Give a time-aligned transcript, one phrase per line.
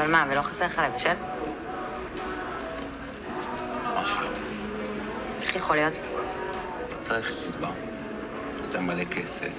[0.00, 1.14] אבל מה, ולא חסר לך לבשל?
[3.84, 4.28] ממש לא.
[5.42, 5.94] איך יכול להיות?
[7.02, 7.68] צריך תתבע.
[8.60, 9.52] עושה מלא כסף.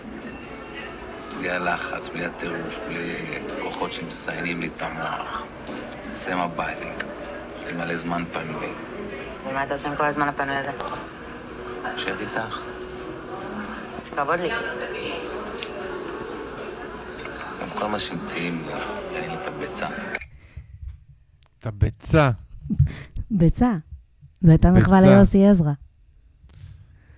[1.38, 3.16] בלי הלחץ, בלי הטירוף, בלי
[3.62, 5.44] כוחות שמסיינים לי את המוח.
[6.12, 6.90] עושה מה בא לי.
[7.60, 8.70] יש לי מלא זמן פנוי.
[9.50, 10.72] ומה אתה עושה עם כל הזמן הפנוי הזה?
[11.94, 12.62] יושב איתך.
[14.02, 14.50] אז כבוד לי.
[17.62, 18.68] גם כל מה שמציעים
[19.16, 19.88] אין לי את הביצה.
[21.62, 22.32] את הביצה.
[23.32, 23.78] ביצה.
[24.42, 24.72] זו הייתה.
[24.72, 25.72] מחווה ליוסי עזרא.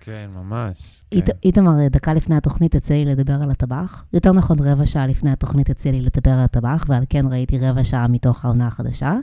[0.00, 1.02] כן, ממש.
[1.10, 1.20] כן.
[1.44, 4.04] איתמר, דקה לפני התוכנית יצא לי לדבר על הטבח.
[4.12, 7.84] יותר נכון, רבע שעה לפני התוכנית יצא לי לדבר על הטבח, ועל כן ראיתי רבע
[7.84, 9.14] שעה מתוך העונה החדשה.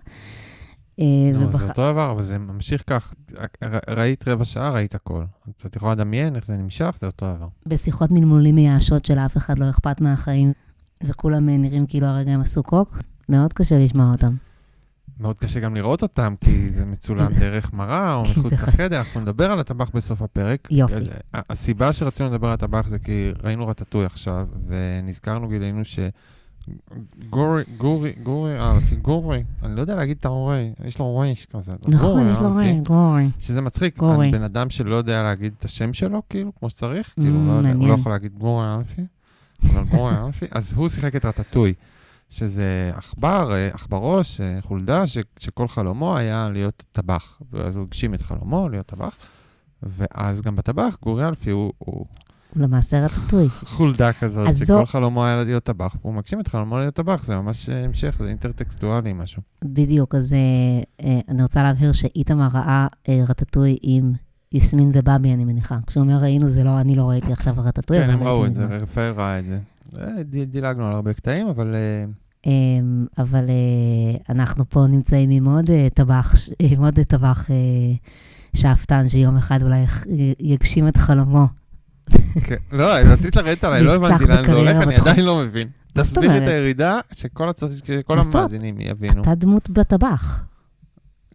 [1.00, 3.14] אה, נו, ובח- זה אותו דבר, אבל זה ממשיך כך.
[3.90, 5.24] ראית רבע שעה, ראית הכל.
[5.66, 7.48] את יכולה לדמיין איך זה נמשך, זה אותו דבר.
[7.66, 10.54] בשיחות מלמולים מייאשות שלאף אחד לא אכפת מהחיים,
[11.04, 12.98] וכולם נראים כאילו הרגע הם עשו קוק,
[13.30, 14.36] מאוד קשה לשמוע אותם.
[15.22, 18.98] מאוד קשה גם לראות אותם, כי זה מצולם דרך מראה או מחוץ לחדר.
[18.98, 20.68] אנחנו נדבר על הטבח בסוף הפרק.
[20.72, 20.94] יופי.
[20.96, 26.00] אז, ה- הסיבה שרצינו לדבר על הטבח זה כי ראינו רטטוי עכשיו, ונזכרנו, גילינו ש...
[27.30, 31.46] גורי, גורי, גורי, אה, לפי גורי, אני לא יודע להגיד את ההורי, יש לו ריש
[31.46, 31.74] כזה.
[31.88, 32.60] נכון, יש לו אלפי.
[32.60, 33.30] ריין, גורי.
[33.40, 34.16] שזה מצחיק, גורי.
[34.16, 37.52] אני בן אדם שלא יודע להגיד את השם שלו, כאילו, כמו שצריך, Mm, כאילו, לא
[37.52, 37.94] יודע, הוא לא.
[37.94, 39.02] יכול להגיד גורי אלפי,
[39.66, 41.74] אבל גורי אלפי, אז הוא שיחק את רטטוי,
[42.32, 48.14] שזה עכבר, אה, עכברוש, אה, חולדה, ש- שכל חלומו היה להיות טבח, ואז הוא הגשים
[48.14, 49.16] את חלומו להיות טבח,
[49.84, 52.06] ואז גם בטבח, גורי אלפי הוא, הוא
[52.56, 53.50] הוא למעשה רטטוי.
[53.78, 57.36] חולדה כזאת, שכל זו- חלומו היה להיות טבח, והוא מגשים את חלומו להיות טבח, זה
[57.36, 59.42] ממש אה, המשך, זה אינטרטקסטואלי משהו.
[59.66, 64.14] בדיוק, אז אה, אני רוצה להבהיר שאיתמר ראה אה, רטטוי עם
[64.52, 65.78] יסמין ובאבי, אני מניחה.
[65.88, 68.66] כשהוא אומר ראינו, זה לא, אני לא ראיתי עכשיו רטטוי, כן, הם ראו את זה.
[68.66, 69.60] רפאל ראה את זה.
[70.00, 71.76] אה, דילגנו על הרבה קטעים, אבל...
[71.76, 72.06] אה,
[72.46, 77.50] אמ, אבל אה, אנחנו פה נמצאים עם עוד טבח, עם עוד טבח
[78.56, 79.86] שאפתן, שיום אחד אולי
[80.40, 81.48] יגשים את חלומו.
[82.48, 84.96] כן, לא, רצית לרדת עליי, לא הבנתי לאן זה הולך, אני.
[84.96, 85.68] עדיין לא מבין.
[85.94, 86.42] תסביר את?
[86.42, 87.50] הירידה, שכל?
[88.08, 89.22] המאזינים יבינו.
[89.22, 90.46] אתה דמות בטבח,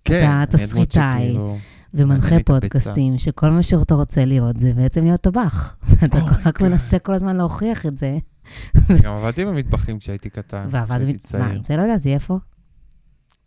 [0.05, 1.23] כן, אתה אני הדמות תסריטאי.
[1.25, 1.59] שכאילו-
[1.95, 2.37] ומנחה.
[2.45, 5.77] פודקאסטים, שכל מה שאתה רוצה לראות זה בעצם להיות טבח.
[6.05, 6.61] אתה רק.
[6.63, 8.19] מנסה כל הזמן להוכיח את זה.
[9.03, 11.61] גם עבדתי במטבחים כשהייתי קטן, כשהייתי מה, צעיר.
[11.65, 12.39] זה לא ידעתי איפה.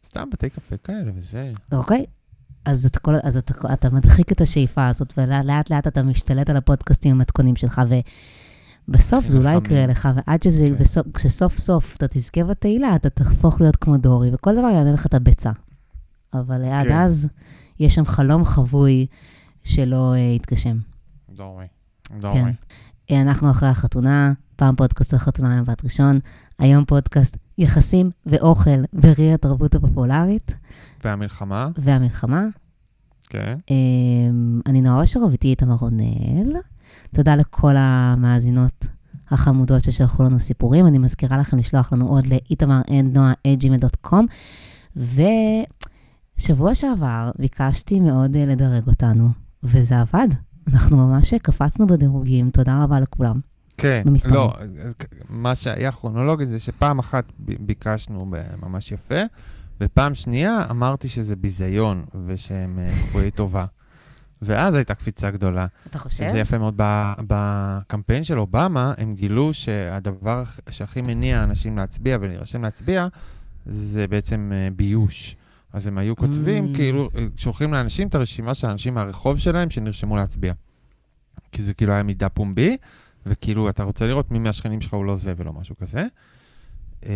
[0.06, 1.52] סתם בתי קפה כאלה וזה.
[1.72, 2.06] אוקיי.
[2.66, 6.58] אז, אתה, כל, אז אתה, אתה מדחיק את השאיפה הזאת, ולאט לאט אתה משתלט על
[6.58, 7.82] הפודקאסטים המתכונים שלך,
[8.88, 9.58] ובסוף זה אולי.
[9.58, 10.84] יקרה לך, ועד שזה, כן.
[10.84, 15.06] בסוף, כשסוף סוף אתה תזכה בתהילה, אתה תהפוך להיות כמו דורי, וכל דבר יענה לך
[15.06, 15.52] את הביצה.
[16.34, 16.94] אבל עד כן.
[16.94, 17.28] אז,
[17.80, 19.06] יש שם חלום חבוי
[19.64, 20.78] שלא אה, יתגשם.
[21.30, 21.66] דורי.
[22.04, 22.20] כן.
[22.20, 22.40] דורי.
[22.40, 22.52] אה,
[23.12, 26.20] אנחנו אחרי החתונה, פעם פודקאסט החתונה עם בת ראשון,
[26.60, 30.56] היום פודקאסט יחסים ואוכל בראי התרבות הפופולרית
[31.04, 32.46] והמלחמה, והמלחמה.
[33.30, 33.58] כן.
[33.70, 36.56] אמ, אני נועה אושרוב, איתי איתמר רונל.
[37.16, 38.86] תודה לכל המאזינות
[39.30, 40.88] החמודות ששלחו לנו סיפורים.
[40.88, 44.26] אני מזכירה לכם לשלוח לנו עוד לאיתמר.נועה.gmail.com.
[46.38, 49.30] ושבוע שעבר ביקשתי מאוד אה, לדרג אותנו,
[49.64, 50.28] וזה עבד.
[50.74, 53.40] אנחנו ממש קפצנו בדירוגים, תודה רבה לכולם.
[53.78, 54.36] כן, במספרים.
[54.36, 54.54] לא,
[55.30, 58.32] מה שהיה כרונולוגית זה שפעם אחת ביקשנו
[58.62, 59.16] ממש יפה,
[59.82, 63.66] ופעם שנייה אמרתי שזה ביזיון ושהם אה, קבועי טובה.
[64.42, 65.68] ואז הייתה קפיצה גדולה.
[65.88, 66.28] אתה חושב?
[66.30, 66.74] שזה יפה מאוד.
[67.28, 73.08] בקמפיין של אובמה, הם גילו שהדבר הכ- שהכי מניע אנשים להצביע ולהירשם להצביע,
[73.66, 75.36] זה בעצם אה, ביוש.
[75.74, 76.76] אז הם היו כותבים, Mm.
[76.76, 80.54] כאילו, אה, שולחים לאנשים את הרשימה של האנשים מהרחוב שלהם שנרשמו להצביע.
[81.52, 82.78] כי זה כאילו היה מידע פומבי,
[83.26, 86.06] וכאילו, אתה רוצה לראות מי מהשכנים שלך הוא לא זה ולא משהו כזה.
[87.06, 87.10] אה,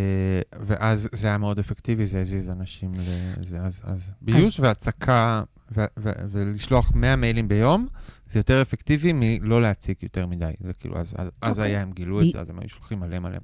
[0.60, 2.92] ואז זה היה מאוד אפקטיבי, זה הזיז אנשים
[3.40, 3.60] לזה.
[3.62, 5.44] אז, אז ביוש אז- והצקה,
[5.78, 7.88] ו- ו- ולשלוח 100 מיילים ביום,
[8.32, 10.52] זה יותר אפקטיבי מלא להציק יותר מדי.
[10.60, 11.72] זה כאילו, אז, אז, אז אוקיי.
[11.72, 13.38] היה, הם גילו את זה, אז הם היו שולחים מלא מלא.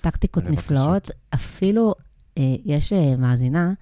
[0.00, 1.10] טקטיקות נפלאות.
[1.34, 1.94] אפילו
[2.38, 3.72] אה, יש אה, מאזינה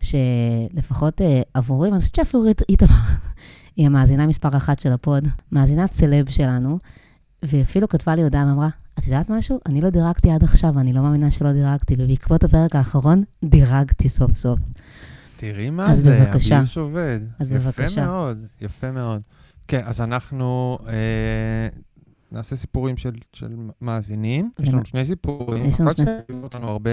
[0.00, 2.88] שלפחות אה, עבורי, ואני חושבת שאפילו אית- איתמר,
[3.76, 6.78] היא המאזינה מספר אחת של הפוד, מאזינת סלב שלנו,
[7.42, 9.58] והיא אפילו כתבה לי הודעה ואמרה, את יודעת משהו?
[9.66, 14.32] אני לא דירגתי עד עכשיו, ואני לא מאמינה שלא דירגתי, ובעקבות הפרק האחרון, דירגתי סוף
[14.34, 14.58] סוף.
[15.36, 16.56] תראי מה אז זה, בבקשה.
[16.56, 17.20] הביוש עובד.
[17.38, 18.06] אז יפה בבקשה.
[18.06, 19.22] מאוד, יפה מאוד.
[19.68, 21.68] כן, אז אנחנו אה,
[22.32, 23.48] נעשה סיפורים של, של
[23.80, 24.50] מאזינים.
[24.60, 26.90] יש לנו שני סיפורים, יש לנו שני- שליוו אותנו הרבה,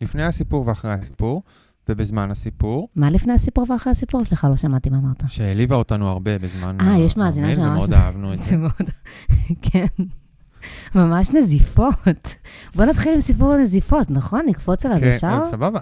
[0.00, 1.42] לפני הסיפור ואחרי הסיפור,
[1.88, 4.24] ובזמן הסיפור, מה לפני הסיפור ואחרי הסיפור?
[4.24, 5.22] סליחה, לא שמעתי מה אמרת.
[5.26, 8.44] שהעליבה אותנו הרבה בזמן אה, יש מאזינה המייל, שממש- ומאוד אהבנו את זה.
[8.44, 8.90] זה מאוד,
[9.62, 9.86] כן.
[10.94, 12.34] ממש נזיפות.
[12.74, 14.40] בוא נתחיל עם סיפור הנזיפות, נכון?
[14.48, 15.26] נקפוץ עליו כן, ישר?
[15.44, 15.80] אה, סבבה.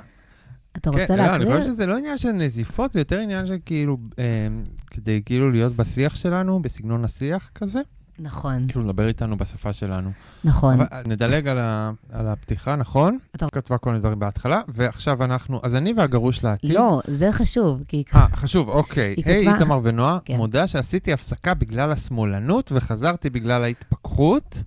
[0.77, 1.59] אתה רוצה כן, לא, אני להקריא?
[1.61, 4.49] חושב שזה לא עניין של נזיפות, זה יותר עניין של כאילו, אה,
[4.91, 7.81] כדי כאילו להיות בשיח שלנו, בסגנון השיח כזה,
[8.19, 10.11] נכון, כאילו לדבר איתנו בשפה שלנו.
[10.45, 10.81] נכון.
[10.81, 13.19] אבל נדלג על, ה, על הפתיחה, נכון?
[13.37, 16.71] אתה- כתבה כל מיני דברים בהתחלה, ועכשיו אנחנו, אז אני והגרוש לעתיד.
[16.71, 18.03] לא, זה חשוב, כי...
[18.15, 19.15] אה, חשוב, אוקיי.
[19.17, 20.37] היא היי, כתבה- איתמר ונועה, כן.
[20.37, 24.59] מודה שעשיתי הפסקה בגלל השמאלנות וחזרתי בגלל ההתפכחות.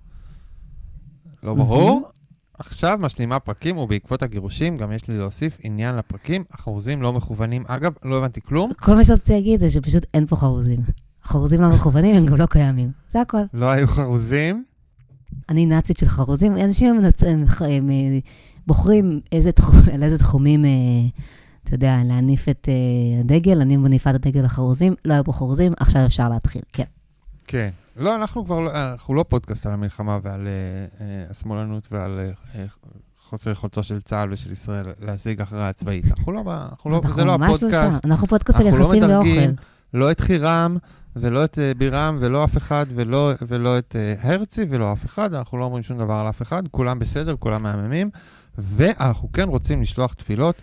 [1.42, 2.08] לא ברור.
[2.58, 6.44] עכשיו משלימה פרקים, ובעקבות הגירושים גם יש לי להוסיף עניין לפרקים.
[6.50, 7.64] החרוזים לא מכוונים.
[7.66, 8.70] אגב, לא הבנתי כלום.
[8.74, 10.80] כל מה שרציתי להגיד זה שפשוט אין פה חרוזים.
[11.28, 12.90] החרוזים לא מכוונים, הם גם לא קיימים.
[13.12, 13.42] זה הכל.
[13.54, 14.64] לא היו חרוזים.
[15.48, 16.56] אני נאצית של חרוזים.
[16.56, 17.22] אנשים מנצ...
[17.22, 18.18] הם, הם, אה,
[18.66, 20.70] בוחרים איזה תחום, על איזה תחומים, אה,
[21.64, 23.60] אתה יודע, להניף את אה, הדגל.
[23.60, 26.62] אני מניפה את הדגל לחרוזים, לא היו פה חרוזים, עכשיו אפשר להתחיל.
[26.72, 26.84] כן.
[27.46, 27.70] כן.
[27.96, 30.48] לא, אנחנו כבר לא, אנחנו לא פודקאסט על המלחמה ועל
[31.00, 32.20] אה, השמאלנות ועל
[32.54, 32.64] אה,
[33.28, 36.04] חוסר יכולתו של צה"ל ושל ישראל להשיג הכרעה צבאית.
[36.04, 38.04] אנחנו לא, אנחנו לא, זה לא ממש הפודקאסט.
[38.04, 39.62] אנחנו פודקאסט על אנחנו לא יחסים מדרגים ואוכל.
[39.94, 40.76] לא את חירם,
[41.20, 45.34] ולא את אה, בירם, ולא אף אחד, ולא, ולא את אה, הרצי, ולא אף אחד.
[45.34, 46.68] אנחנו לא אומרים שום דבר על אף אחד.
[46.68, 48.10] כולם בסדר, כולם מהממים.
[48.58, 50.62] ואנחנו כן רוצים לשלוח תפילות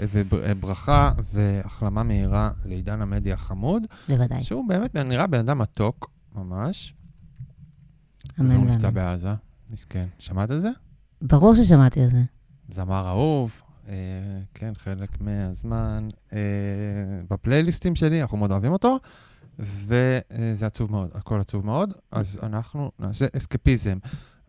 [0.00, 4.42] אה, וברכה והחלמה מהירה לעידן עמדי החמוד, בוודאי.
[4.42, 6.94] שהוא באמת נראה בן אדם מתוק, ממש.
[8.40, 8.90] אמן והוא נפצע.
[8.90, 9.34] בעזה,
[9.70, 10.06] מסכן.
[10.18, 10.70] שמעת על זה?
[11.22, 12.22] ברור ששמעתי על זה.
[12.70, 13.94] זמר אהוב, אה,
[14.54, 16.38] כן, חלק מהזמן אה,
[17.30, 18.98] בפלייליסטים שלי, אנחנו מאוד אוהבים אותו,
[19.58, 23.98] וזה עצוב מאוד, הכל עצוב מאוד, אז אנחנו נעשה אסקפיזם.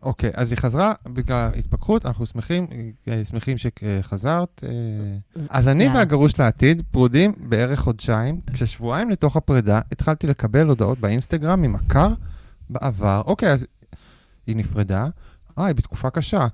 [0.02, 2.66] אוקיי, אז היא חזרה בגלל ההתפכחות, אנחנו שמחים,
[3.08, 4.64] אה, שמחים שחזרת.
[4.64, 5.42] אה.
[5.48, 5.88] אז אני.
[5.88, 12.08] והגרוש לעתיד פרודים בערך חודשיים, כששבועיים לתוך הפרידה התחלתי לקבל הודעות באינסטגרם ממכר
[12.70, 13.22] בעבר.
[13.26, 13.66] אוקיי, אז
[14.46, 15.06] היא נפרדה,
[15.58, 16.46] אה, היא בתקופה קשה.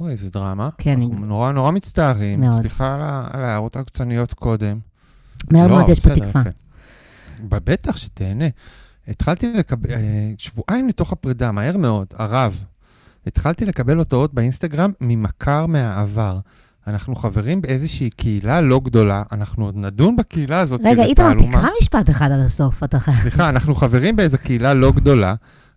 [0.00, 0.68] אוי, איזה דרמה.
[0.78, 2.40] כן, אנחנו נורא נורא מצטערים.
[2.40, 2.60] מאוד.
[2.60, 2.94] סליחה
[3.32, 4.78] על ההערות הקצניות קודם.
[5.50, 6.42] מהר לא, מאוד יש פה תקווה.
[7.48, 8.44] בטח שתהנה.
[9.08, 12.64] התחלתי לקבל, אה, שבועיים לתוך הפרידה, מהר מאוד, הרב.
[13.26, 16.38] התחלתי לקבל הודעות באינסטגרם ממכר מהעבר.
[16.86, 21.34] אנחנו חברים באיזושהי קהילה לא גדולה, אנחנו עוד נדון בקהילה הזאת, רגע, איתמר.
[21.34, 23.16] תקרא משפט אחד עד הסוף, אתה חייב.
[23.16, 25.34] סליחה, אנחנו חברים באיזו קהילה לא גדולה,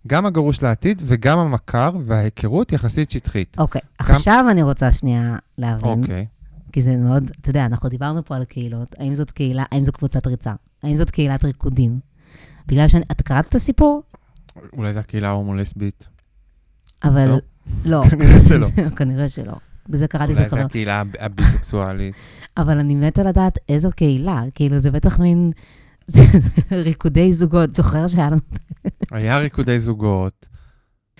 [0.07, 3.55] גם הגרוש לעתיד וגם המכר, וההיכרות יחסית שטחית.
[3.59, 6.25] אוקיי, עכשיו אני רוצה שנייה להבין, אוקיי.
[6.73, 9.91] כי זה מאוד, אתה יודע, אנחנו דיברנו פה על קהילות, האם זאת קהילה, האם זו
[9.91, 10.53] קבוצת ריצה,
[10.83, 11.99] האם זאת קהילת ריקודים.
[12.67, 14.03] בגלל שאני, את קראת את הסיפור?
[14.77, 16.07] אולי זו הקהילה ההומו-לסבית.
[17.03, 17.37] אבל לא?
[17.85, 18.03] לא.
[18.09, 18.67] כנראה שלא.
[18.97, 19.53] כנראה שלא.
[19.89, 20.65] בזה קראתי אולי זה זו חבר.
[20.65, 22.15] הקהילה הב- הביסקסואלית.
[22.57, 25.51] אבל אני מתה לדעת איזו קהילה, כאילו זה בטח מין
[26.71, 28.39] ריקודי זוגות, זוכר שהיה לנו...
[29.11, 30.49] היה ריקודי זוגות,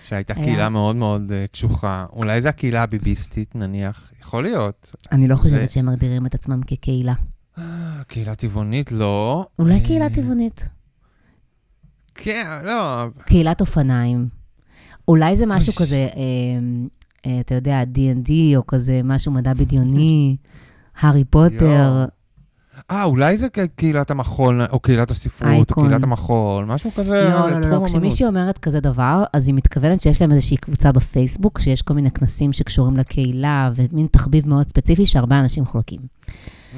[0.03, 0.43] שהייתה היה.
[0.45, 2.05] קהילה מאוד מאוד אה, קשוחה.
[2.13, 4.11] אולי זו הקהילה הביביסטית, נניח.
[4.21, 4.95] יכול להיות.
[5.11, 7.13] אני לא זה- חושבת שהם מגדירים את עצמם כקהילה.
[7.57, 7.63] אה,
[8.07, 9.45] קהילה טבעונית, לא.
[9.59, 10.67] אולי אה, קהילה טבעונית.
[12.15, 13.05] כן, לא.
[13.25, 14.27] קהילת אופניים.
[15.07, 15.73] אולי זה משהו.
[15.73, 16.07] כזה,
[17.25, 20.37] אה, אתה יודע, D&D, או כזה משהו מדע בדיוני,
[20.99, 22.05] הארי פוטר.
[22.91, 25.87] אה, אולי זה קהילת המחול, או קהילת הספרות, או אייקון.
[25.87, 27.29] קהילת המחול, משהו כזה.
[27.29, 27.85] לא, לא, לא, לא.
[27.85, 32.11] כשמישהי אומרת כזה דבר, אז היא מתכוונת שיש להם איזושהי קבוצה בפייסבוק, שיש כל מיני
[32.11, 35.99] כנסים שקשורים לקהילה, ומין תחביב מאוד ספציפי שהרבה אנשים חולקים.
[36.73, 36.75] Mm,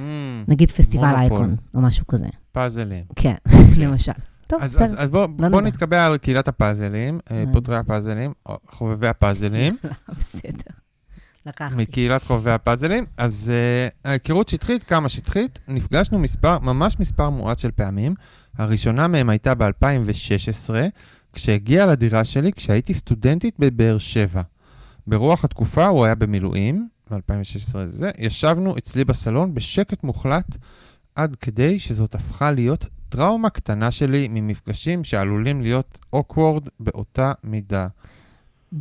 [0.48, 1.22] נגיד פסטיבל מונופול.
[1.22, 2.28] אייקון, או משהו כזה.
[2.52, 3.04] פאזלים.
[3.16, 3.36] כן,
[3.78, 4.12] למשל.
[4.48, 5.02] טוב, אז, אז, בסדר.
[5.02, 5.62] אז בוא, לא בוא.
[5.62, 7.54] נתקבע על קהילת הפאזלים, אה, אה.
[7.54, 9.78] פותרי הפאזלים, או חובבי הפאזלים.
[10.20, 10.85] בסדר.
[11.46, 11.76] לקחתי.
[11.76, 13.06] מקהילת חובבי הפאזלים.
[13.18, 18.16] אז uh, ההיכרות שטחית, כמה שטחית, נפגשנו מספר, ממש מספר מועט של פעמים.
[18.58, 20.70] הראשונה מהם הייתה ב-2016,
[21.34, 24.42] כשהגיע לדירה שלי כשהייתי סטודנטית בבאר שבע.
[25.08, 30.58] ברוח התקופה הוא היה במילואים, ב-2016 זה, ישבנו אצלי בסלון בשקט מוחלט,
[31.16, 37.88] עד כדי שזאת הפכה להיות טראומה קטנה שלי ממפגשים שעלולים להיות awkward באותה מידה.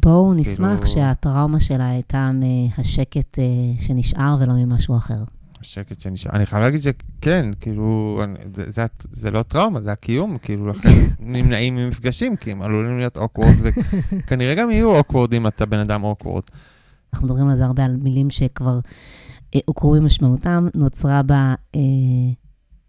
[0.02, 3.44] בואו נשמח כאילו- שהטראומה שלה הייתה מהשקט אה,
[3.78, 5.24] שנשאר ולא ממשהו אחר.
[5.60, 6.32] השקט שנשאר.
[6.32, 10.88] אני חייב להגיד שכן, כאילו, אני, זה, זה, זה לא טראומה, זה הקיום, כאילו, לכן
[11.20, 16.04] נמנעים ממפגשים, כי הם עלולים להיות awkward, וכנראה גם יהיו awkward אם אתה בן אדם
[16.04, 16.42] אוקוורד.
[17.12, 18.80] אנחנו מדברים על זה הרבה, על מילים שכבר
[19.54, 21.80] אה, הוכרו במשמעותם, נוצרה בה, אה,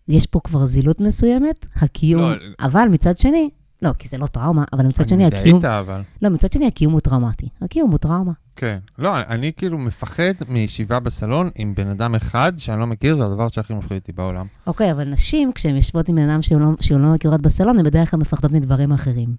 [0.08, 3.50] יש פה כבר זילות מסוימת, הקיום, לא, אבל מצד שני,
[3.86, 6.02] לא, כי זה לא טראומה, אבל מצד אני שני מזדהה הקיום, איתה, אבל...
[6.22, 7.50] לא, מצד שני הקיום הוא טראומטי.
[7.62, 8.32] הקיום הוא טראומה.
[8.56, 8.78] כן.
[9.00, 13.24] לא, אני, אני כאילו מפחד מישיבה בסלון עם בן אדם אחד שאני לא מכיר, זה
[13.24, 14.46] הדבר שהכי מפחיד אותי בעולם.
[14.68, 18.12] אוקיי, אבל נשים, כשהן יושבות עם בן אדם שהן לא, לא מכירות בסלון, הן בדרך
[18.12, 19.36] כלל מפחדות מדברים אחרים.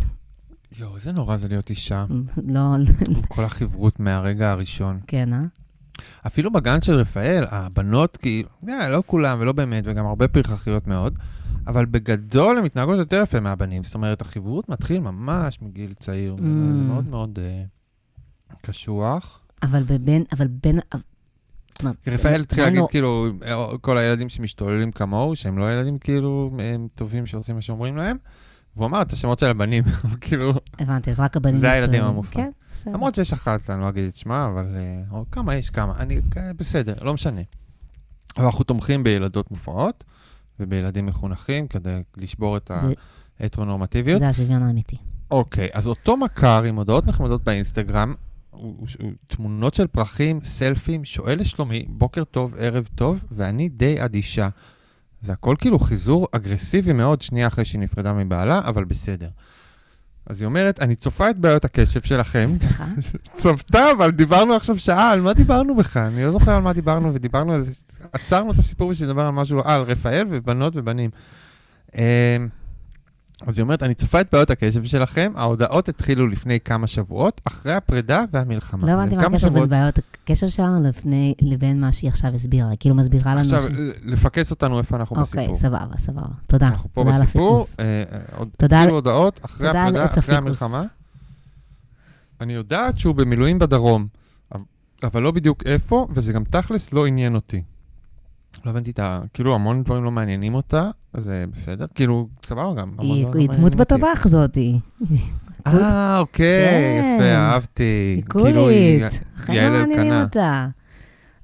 [0.78, 2.04] יואו, איזה נורא זה להיות אישה,
[2.54, 2.74] לא,
[3.08, 5.00] עם כל החברות מהרגע הראשון.
[5.06, 5.40] כן, אה?
[6.26, 11.18] אפילו בגן של רפאל, הבנות, כאילו, לא כולם ולא באמת, וגם הרבה פרחחיות מאוד,
[11.66, 13.84] אבל בגדול הן מתנהגות יותר יפה מהבנים.
[13.84, 16.42] זאת אומרת, החיברות מתחיל ממש מגיל צעיר, Mm.
[16.42, 17.62] מאוד מאוד אה,
[18.62, 19.40] קשוח.
[19.62, 20.78] אבל בבין, אבל בין...
[21.70, 25.72] זאת אומרת, כי רפאל התחיל להגיד, לנו- כאילו, אה, כל הילדים שמשתוללים כמוהו, שהם לא
[25.72, 28.16] ילדים כאילו הם טובים שעושים מה שאומרים להם,
[28.76, 29.84] והוא אמר את השמות של הבנים,
[30.20, 31.60] כאילו, הבנתי, אז רק הבנים...
[31.60, 32.04] זה הילדים.
[32.04, 32.44] המופעים.
[32.44, 32.92] כן, בסדר.
[32.92, 36.20] למרות שיש אחת, אני לא אגיד את שמה, אבל אה, או כמה יש, כמה, אני,
[36.36, 37.40] אה, בסדר, לא משנה.
[38.36, 40.04] אבל אנחנו תומכים בילדות מופרעות
[40.60, 42.70] ובילדים מחונכים כדי לשבור את
[43.40, 44.20] ההטרונורמטיביות.
[44.20, 44.96] זה השוויון האמיתי.
[45.30, 48.14] אוקיי, אז אותו מכר עם הודעות נחמדות באינסטגרם,
[49.26, 54.48] תמונות של פרחים, סלפים, שואל לשלומי, בוקר טוב, ערב טוב, ואני די אדישה.
[55.22, 59.28] זה הכל כאילו חיזור אגרסיבי מאוד שנייה אחרי שהיא נפרדה מבעלה, אבל בסדר.
[60.26, 62.46] אז היא אומרת, אני צופה את בעיות הקשב שלכם.
[62.58, 62.86] סליחה.
[63.40, 66.06] צפתה, אבל דיברנו עכשיו שעה, על מה דיברנו בכלל?
[66.06, 67.72] אני לא זוכר על מה דיברנו, ודיברנו על זה,
[68.12, 71.10] עצרנו את הסיפור בשביל לדבר על משהו, אה, על רפאל ובנות ובנים.
[73.42, 77.74] אז היא אומרת, אני צופה את בעיות הקשב שלכם, ההודעות התחילו לפני כמה שבועות, אחרי
[77.74, 78.86] הפרידה והמלחמה.
[78.86, 82.76] לא הבנתי מה הקשר בין בעיות הקשר שלנו לפני, לבין מה שהיא עכשיו הסבירה.
[82.80, 83.40] כאילו מסבירה לנו...
[83.40, 83.66] עכשיו, ש-
[84.04, 85.56] לפקס אותנו איפה אנחנו אוקיי, בסיפור.
[85.56, 86.26] סבבה, סבבה.
[86.46, 86.66] תודה.
[86.68, 87.66] אנחנו פה תודה בסיפור.
[87.80, 90.36] אה, אה, עוד תודה התחילו הודעות אחרי תודה הפרידה, אחרי הפיקוס.
[90.36, 90.82] המלחמה.
[92.40, 94.06] אני יודעת שהוא במילואים בדרום,
[95.02, 97.62] אבל לא בדיוק איפה, וזה גם תכלס לא עניין אותי.
[98.66, 99.20] לא הבנתי את ה...
[99.34, 101.86] כאילו, המון דברים לא מעניינים אותה, זה בסדר.
[101.94, 102.88] כאילו, סבבה גם.
[102.98, 103.76] היא לא דמות.
[103.76, 104.78] בטבח זאתי.
[105.66, 107.16] אה, אוקיי, כן.
[107.18, 108.12] יפה, אהבתי.
[108.16, 109.02] היא קולית.
[109.36, 110.12] חיים לא מעניינים.
[110.12, 110.68] אותה.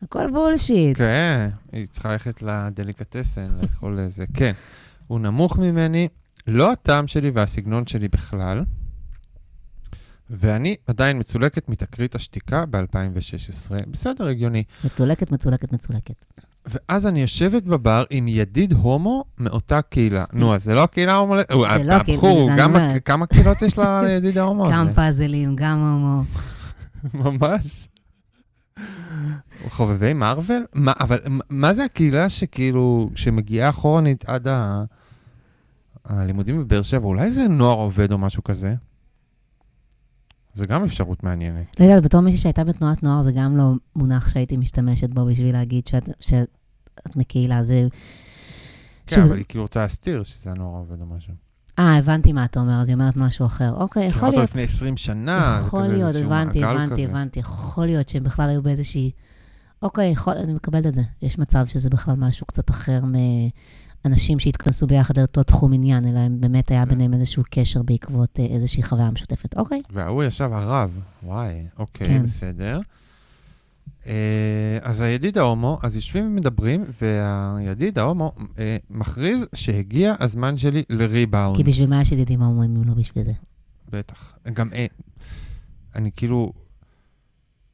[0.03, 0.97] הכל בולשיט.
[0.97, 4.53] כן, היא צריכה ללכת לדליקטסן, לאכול איזה, כן.
[5.07, 6.09] הוא נמוך ממני,
[6.47, 8.65] לא הטעם שלי והסגנון שלי בכלל,
[10.31, 13.91] ואני עדיין מצולקת מתקרית השתיקה ב-2016.
[13.91, 14.65] בסדר, הגיוני.
[14.85, 16.25] מצולקת, מצולקת, מצולקת.
[16.67, 20.25] ואז אני יושבת בבר עם ידיד הומו מאותה קהילה.
[20.33, 21.35] נו, אז זה לא הקהילה ההומו...
[21.37, 23.05] זה לא הקהילה, הבחור, זה אומרת.
[23.05, 24.75] כמה קהילות יש לידיד ההומו הזה?
[24.75, 26.23] גם פאזלים, גם הומו.
[27.31, 27.89] ממש.
[29.69, 30.67] חובבי מארוול?
[30.75, 31.19] מה, אבל
[31.51, 34.85] מה זה הקהילה שכאילו, שמגיעה אחורנית עד ה...
[36.05, 37.07] הלימודים בבאר שבע?
[37.07, 38.75] אולי זה נוער עובד או משהו כזה?
[40.55, 41.81] זה גם אפשרות מעניינת.
[41.81, 45.53] לא יודעת, בתור מישהי שהייתה בתנועת נוער, זה גם לא מונח שהייתי משתמשת בו בשביל
[45.53, 46.49] להגיד שאת, שאת
[47.17, 47.63] מקהילה.
[47.65, 47.87] זה...
[49.07, 51.33] כן, שוב, אבל זה- היא כאילו רוצה להסתיר שזה הנוער עובד או משהו.
[51.79, 53.73] אה, הבנתי מה אתה אומר, אז היא אומרת משהו אחר.
[53.75, 54.45] אוקיי, יכול להיות.
[54.45, 57.11] לפני 20 שנה, יכול להיות, הבנתי, הבנתי, כזה.
[57.13, 57.41] הבנתי.
[57.41, 59.11] יכול להיות שהם בכלל היו באיזושהי...
[59.83, 61.03] אוקיי, יכול, אני מקבלת את זה.
[61.23, 63.01] יש מצב שזה בכלל משהו קצת אחר
[64.05, 68.45] מאנשים שהתכנסו ביחד לאותו תחום עניין, אלא הם באמת היה ביניהם איזשהו קשר בעקבות אה,
[68.45, 69.57] איזושהי חוויה משותפת.
[69.57, 69.81] אוקיי.
[69.91, 70.91] וההוא ישב הרב,
[71.23, 72.23] וואי, אוקיי, כן.
[72.23, 72.81] בסדר.
[74.07, 81.57] אה, אז הידיד ההומו, אז יושבים ומדברים, והידיד ההומו אה, מכריז שהגיע הזמן שלי לריבאונד.
[81.57, 83.33] כי בשביל מה יש ידידים ההומואים אם לא בשביל זה?
[83.91, 84.33] בטח.
[84.53, 84.87] גם אה,
[85.95, 86.53] אני כאילו,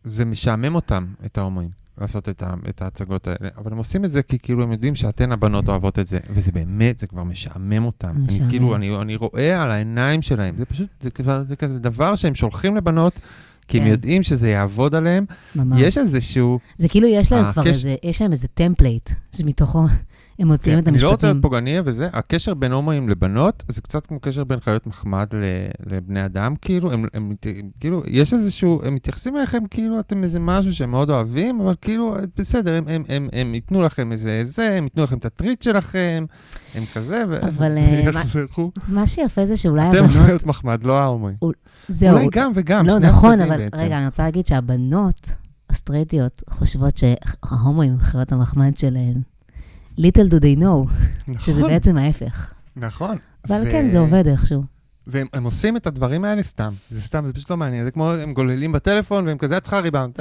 [0.04, 1.70] זה משעמם אותם, את ההומואים,
[2.00, 4.95] לעשות את, ה, את ההצגות האלה, אבל הם עושים את זה כי כאילו הם יודעים
[4.95, 8.11] שאתן הבנות אוהבות את זה, וזה באמת, זה כבר משעמם אותם.
[8.17, 8.50] אני משעמם.
[8.50, 12.35] כאילו, אני, אני רואה על העיניים שלהם, זה פשוט, זה, כבר, זה כזה דבר שהם
[12.35, 13.21] שולחים לבנות,
[13.69, 13.90] כי הם כן.
[13.90, 15.25] יודעים שזה יעבוד עליהם.
[15.57, 15.81] ממש.
[15.83, 19.85] יש איזשהו, זה כאילו יש להם כבר הקש- איזה, יש להם איזה template, שמתוכו
[20.38, 21.28] הם מוציאים כן, את אני לא רוצה המשפטים.
[21.37, 25.26] להיות פוגעני וזה, הקשר בין הומואים לבנות, זה קצת כמו קשר בין חיות מחמד
[25.87, 30.40] לבני אדם, כאילו, הם, הם, הם, כאילו, יש איזשהו, הם מתייחסים אליכם כאילו אתם איזה
[30.40, 34.71] משהו שהם מאוד אוהבים, אבל כאילו, בסדר, הם, הם, הם, הם ייתנו לכם איזה זה,
[34.76, 36.25] הם ייתנו לכם את ה treat שלכם,
[36.75, 37.42] הם כזה, ו...
[37.49, 38.71] אבל, אה, מה- ויחזרו.
[38.88, 40.26] מה שיפה זה שאולי אתם הבנות...
[40.26, 41.37] חיות מחמד, לא ההומואים.
[41.88, 42.12] זהו.
[42.12, 43.76] אולי גם וגם, לא, שני נכון, אבל בעצם.
[43.76, 45.28] רגע, אני רוצה להגיד שהבנות
[45.71, 49.38] הסטרייטיות חושבות שההומואים הם חיות המחמד שלהם.
[49.99, 50.93] Little do they know,
[51.40, 52.50] שזה נכון, בעצם ההפך.
[52.76, 53.17] נכון.
[53.49, 54.77] אבל ו- כן, זה עובד איכשהו.
[55.11, 58.12] והם הם עושים את הדברים האלה סתם, זה סתם, זה פשוט לא מעניין, זה כמו
[58.12, 60.12] הם גוללים בטלפון והם כזה, את צריכה ריבאונד,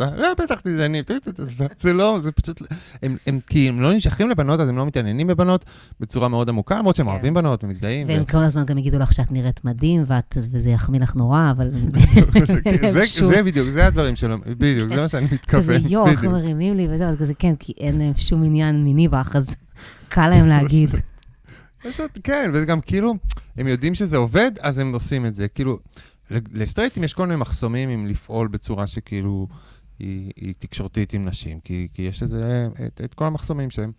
[0.00, 1.42] לא, בטח טה,
[1.82, 2.62] זה לא, זה פשוט,
[3.02, 3.16] הם,
[3.46, 5.64] כי הם לא נשכים לבנות, אז הם לא מתעניינים בבנות
[6.00, 7.12] בצורה מאוד עמוקה, למרות שהם כן.
[7.12, 8.08] אוהבים בנות ומזדהים.
[8.08, 10.04] והם כל הזמן גם יגידו לך שאת נראית מדהים,
[10.36, 11.70] וזה יחמיא לך נורא, אבל...
[12.92, 15.60] זה- זה- בדיוק, זה הדברים שלו, בדיוק, זה מה שאני מתכוון.
[15.62, 16.32] כזה יו, איך בדיוק.
[16.32, 19.54] מרימים לי וזהו, אז כזה כן, כי אין להם שום עניין מיני בך, אז
[20.08, 20.90] קל להם להגיד.
[22.24, 23.14] כן, וגם כאילו,
[23.56, 25.48] הם יודעים שזה עובד, אז הם עושים את זה.
[25.48, 25.78] כאילו,
[26.30, 29.48] לסטרייטים יש כל מיני מחסומים עם לפעול בצורה שכאילו
[29.98, 33.92] היא, היא תקשורתית עם נשים, כי, כי יש לזה את, את כל המחסומים שהם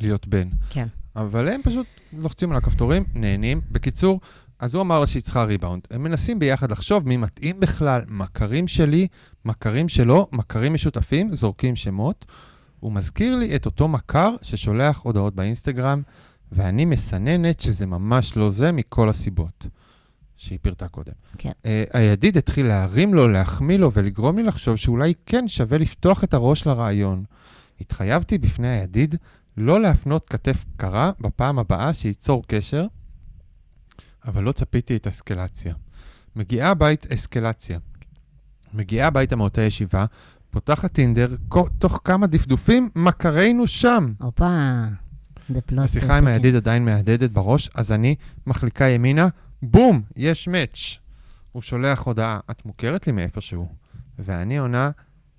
[0.00, 0.48] להיות בן.
[0.70, 0.86] כן.
[1.16, 3.60] אבל הם פשוט לוחצים על הכפתורים, נהנים.
[3.70, 4.20] בקיצור,
[4.58, 5.82] אז הוא אמר לה שהיא צריכה ריבאונד.
[5.90, 9.06] הם מנסים ביחד לחשוב מי מתאים בכלל, מכרים שלי,
[9.44, 12.24] מכרים שלו, מכרים משותפים, זורקים שמות.
[12.80, 16.02] הוא מזכיר לי את אותו מכר ששולח הודעות באינסטגרם,
[16.52, 19.66] ואני מסננת שזה ממש לא זה מכל הסיבות
[20.36, 21.12] שהיא פירטה קודם.
[21.38, 21.50] כן.
[21.62, 26.34] Uh, הידיד התחיל להרים לו, להחמיא לו ולגרום לי לחשוב שאולי כן שווה לפתוח את
[26.34, 27.24] הראש לרעיון.
[27.80, 29.14] התחייבתי בפני הידיד
[29.56, 32.86] לא להפנות כתף קרה בפעם הבאה שייצור קשר,
[34.26, 35.74] אבל לא צפיתי את אסקלציה.
[36.36, 37.78] מגיעה הבית אסקלציה.
[38.74, 40.04] מגיעה הביתה מאותה ישיבה,
[40.50, 41.36] פותחת טינדר,
[41.78, 44.12] תוך כמה דפדופים, מכרינו שם.
[44.20, 44.84] הופה,
[45.78, 46.54] השיחה עם הידיד.
[46.54, 48.14] עדיין מהדהדת בראש, אז אני
[48.46, 49.28] מחליקה ימינה,
[49.62, 50.96] בום, יש מאץ'.
[51.52, 53.68] הוא שולח הודעה, את מוכרת לי מאיפשהו.
[54.18, 54.90] ואני עונה,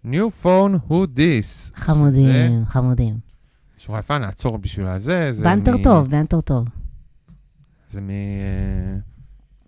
[0.05, 1.75] New phone, who this?
[1.75, 3.19] חמודים, חמודים.
[3.77, 5.31] שזה שורה יפה, נעצור בשביל הזה.
[5.31, 6.67] זה בנטר מ- טוב, בנטר טוב.
[7.89, 8.09] זה מ...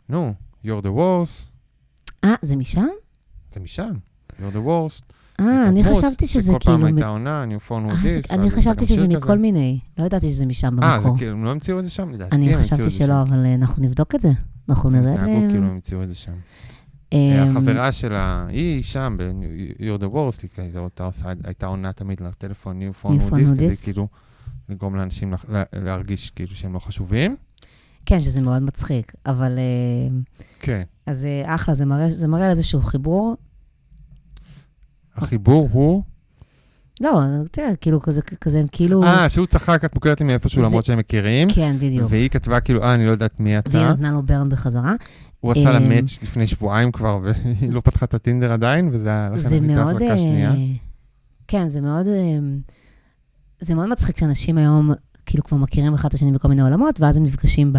[0.09, 0.33] נו,
[0.65, 1.45] You're the worst.
[2.23, 2.87] אה, זה משם?
[3.53, 3.91] זה משם.
[4.31, 5.01] You're the worst.
[5.41, 6.77] אה, אני חשבתי שזה שכל כאילו...
[6.77, 8.27] פעם מ- הייתה עונה, New phone, אה, זה- this.
[8.29, 9.37] אני ואז חשבתי שזה מכל.
[9.37, 9.79] מיני.
[9.97, 11.17] לא ידעתי שזה משם אה, זה במקור.
[11.17, 12.09] כאילו, הם לא המציאו את זה שם?
[12.11, 13.21] לדעתי אני חשבתי זה שלא.
[13.21, 14.31] אבל אה, אנחנו נבדוק את זה.
[14.69, 15.49] אנחנו נראה התנהגו.
[15.49, 16.31] כאילו הם המציאו את זה שם.
[17.13, 17.17] אמ,
[17.49, 20.67] החברה שלה, היא שם, ב-You're the worst, היא
[21.43, 23.75] הייתה עונה תמיד לטלפון New phone this, who כדי.
[23.83, 24.07] כאילו
[24.69, 25.33] לגרום לאנשים
[25.73, 27.35] להרגיש כאילו שהם לא חשובים.
[28.05, 29.57] כן, שזה מאוד מצחיק, אבל...
[29.57, 30.17] אה,
[30.59, 30.81] כן.
[31.05, 33.35] אז אה, אחלה, זה זה מראה על איזשהו חיבור.
[35.15, 36.03] החיבור הוא...
[37.01, 37.19] לא,
[37.51, 39.03] תראה, כאילו כזה, כזה, הם כאילו...
[39.03, 41.47] אה, שהוא צחק, את מוכרת לי מאיפשהו זה- למרות שהם מכירים.
[41.49, 42.07] כן, בדיוק.
[42.11, 43.89] והיא כתבה כאילו, אה, אני לא יודעת מי והיא אתה.
[43.93, 44.93] נתנה לו ברן בחזרה.
[45.39, 49.09] הוא עשה לה אמ, מאץ' לפני שבועיים כבר, והיא לא פתחה את הטינדר עדיין, וזה
[49.09, 49.95] היה לכן זה הייתה מאוד...
[49.95, 50.53] החלקה אה, שנייה.
[51.47, 52.07] כן, זה מאוד...
[52.07, 52.39] אה,
[53.61, 54.91] זה מאוד מצחיק שאנשים היום
[55.25, 57.77] כאילו כבר מכירים אחד את השני בכל מיני עולמות, ואז הם נפגשים ב...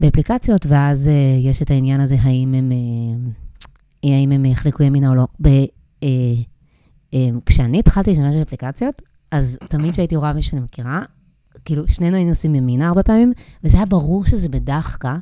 [0.00, 1.12] באפליקציות, ואז אה,
[1.50, 2.72] יש את העניין הזה, האם הם,
[4.04, 5.26] האם הם יחליקו ימינה או לא.
[5.40, 6.08] ב, אה,
[7.14, 11.02] אה, כשאני התחלתי להשתמש באפליקציות, אז תמיד כשהייתי רואה מי שאני מכירה,
[11.64, 13.32] כאילו, שנינו היינו עושים ימינה הרבה פעמים,
[13.64, 15.16] וזה היה ברור שזה בדחקה,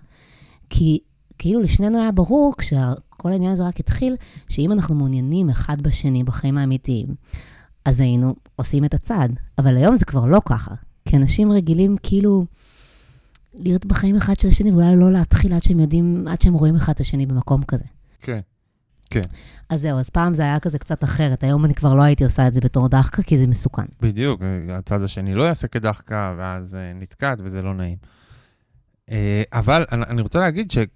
[0.70, 0.98] כי
[1.38, 4.16] כאילו לשנינו היה ברור, כשכל העניין הזה רק התחיל,
[4.48, 7.06] שאם אנחנו מעוניינים אחד בשני בחיים האמיתיים,
[7.84, 9.38] אז היינו עושים את הצעד.
[9.58, 10.74] אבל היום זה כבר לא ככה.
[11.04, 12.46] כי אנשים רגילים כאילו
[13.54, 16.92] להיות בחיים אחד של השני, ואולי לא להתחיל עד שהם יודעים, עד שהם רואים אחד
[16.92, 17.84] את השני במקום כזה.
[18.20, 18.40] כן.
[19.68, 21.44] אז זהו, אז פעם זה היה כזה קצת אחרת.
[21.44, 23.86] היום אני כבר לא הייתי עושה את זה בתור דחקה, כי זה מסוכן.
[24.00, 27.96] בדיוק, אה, הצד השני לא יעשה כדחקה, ואז אה, נתקעת, וזה לא נעים.
[29.10, 30.86] אה, אבל אני רוצה להגיד שזה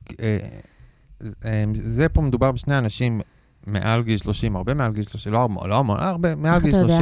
[2.12, 3.20] פה מדובר בשני אנשים
[3.66, 6.78] מעל גיל 30, הרבה מעל גיל 30, לא הרבה, לא המון, הרבה, מעל גיל אתה
[6.78, 6.98] יודע?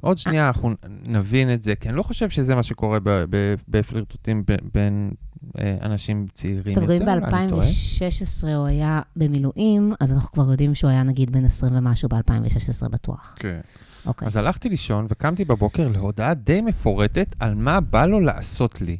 [0.00, 0.08] 30.
[0.08, 0.70] עוד שנייה אנחנו
[1.06, 2.98] נבין את זה, כי אני לא חושב שזה מה שקורה
[3.68, 5.10] בפלירטוטים בין
[5.58, 6.92] אה, אנשים צעירים יותר.
[6.92, 7.64] אני טועה.
[7.64, 12.88] ב-2016 הוא היה במילואים, אז אנחנו כבר יודעים שהוא היה נגיד בן 20 ומשהו ב-2016
[12.88, 13.36] בטוח.
[13.38, 13.60] כן.
[14.06, 14.26] אוקיי.
[14.26, 18.96] אז הלכתי לישון וקמתי בבוקר להודעה די מפורטת על מה בא לו לעשות לי.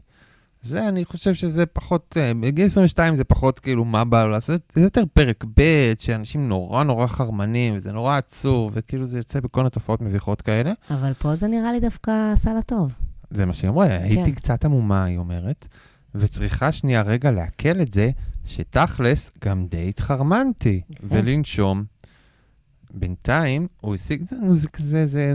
[0.63, 4.61] זה, אני חושב שזה פחות, אה, בגיל 22 זה פחות כאילו מה בא לו לעשות,
[4.75, 9.61] זה יותר פרק ב', שאנשים נורא נורא חרמנים, וזה נורא עצוב, וכאילו זה יוצא בכל
[9.61, 10.73] מיני תופעות מביכות כאלה.
[10.91, 12.93] אבל פה זה נראה לי דווקא עשה לה טוב.
[13.31, 14.35] זה מה שהיא אמרה, הייתי כן.
[14.35, 15.69] קצת עמומה, היא אומרת,
[16.15, 18.11] וצריכה שנייה רגע לעכל את זה,
[18.47, 21.07] שתכלס גם די התחרמנתי, יפה.
[21.11, 21.85] ולנשום.
[22.95, 24.37] בינתיים, הוא השיג, זה,
[24.77, 25.33] זה, זה,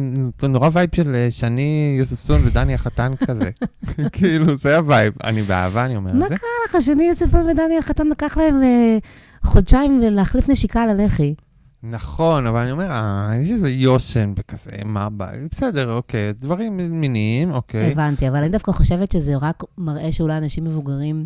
[0.48, 3.50] נורא vibe של אה, שני יוספסון ודני החתן כזה.
[4.12, 5.14] כאילו, זה ה vibe.
[5.24, 6.36] אני באהבה, אני אומר מה את זה.
[6.36, 8.98] קרה לך שני יוספסון ודני החתן לקח להם אה,
[9.44, 11.36] חודשיים להחליף נשיקה על הלחי?
[11.84, 17.52] נכון, אבל אני אומר, אה, יש איזה יושן בכזה, מה בא, בסדר, אוקיי, דברים מיניים,
[17.52, 17.92] אוקיי.
[17.92, 21.26] הבנתי, אבל אני דווקא חושבת שזה רק מראה שאולי אנשים מבוגרים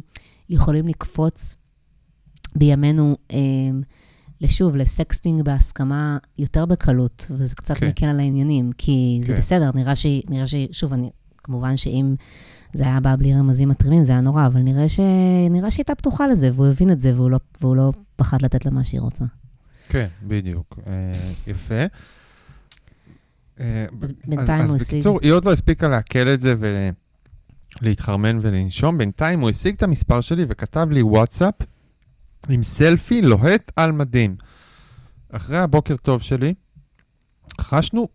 [0.50, 1.56] יכולים לקפוץ
[2.56, 3.38] בימינו, אה,
[4.42, 7.88] לשוב, לסקסטינג בהסכמה יותר בקלות, וזה קצת כן.
[7.88, 9.40] מקל על העניינים, כי זה כן.
[9.40, 12.16] בסדר, נראה שהיא, נראה שהיא, שוב, אני, כמובן שאם
[12.74, 15.00] זה היה בא בלי רמזים מתרימים, זה היה נורא, אבל נראה, ש...
[15.50, 18.66] נראה שהיא הייתה פתוחה לזה, והוא הבין את זה, והוא לא, והוא לא פחד לתת
[18.66, 19.26] לה מה שהיא רוצה.
[19.90, 20.80] כן, בדיוק.
[20.88, 21.84] אה, יפה.
[23.60, 24.96] אה, אז בינתיים הוא אז השיג.
[24.96, 26.56] בקיצור, היא עוד לא הספיקה לעכל את זה
[27.82, 28.98] ולהתחרמן ולנשום.
[28.98, 31.54] בינתיים הוא השיג את המספר שלי וכתב לי וואטסאפ
[32.50, 34.36] עם סלפי לוהט על מדים.
[35.32, 36.54] אחרי הבוקר טוב שלי,
[37.62, 38.08] חשנו,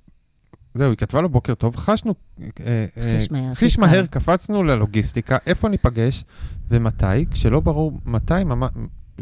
[0.75, 2.87] זהו, היא כתבה לו בוקר טוב, חשנו, אה, אה,
[3.19, 3.79] חיש מהר, חיש.
[3.79, 6.25] מהר, קפצנו ללוגיסטיקה, איפה ניפגש
[6.69, 8.35] ומתי, כשלא ברור מתי,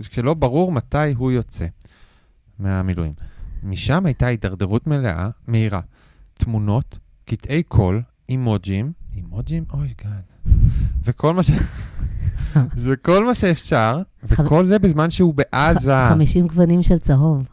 [0.00, 1.66] כשלא ברור מתי הוא יוצא
[2.58, 3.12] מהמילואים.
[3.62, 5.80] משם הייתה הידרדרות מלאה, מהירה.
[6.34, 9.64] תמונות, קטעי קול, אימוג'ים, אימוג'ים?
[9.72, 10.56] oh god.
[11.04, 11.50] וכל מה ש...
[12.76, 16.08] זה כל מה שאפשר, וכל זה בזמן שהוא בעזה.
[16.08, 17.46] 50 גוונים של צהוב.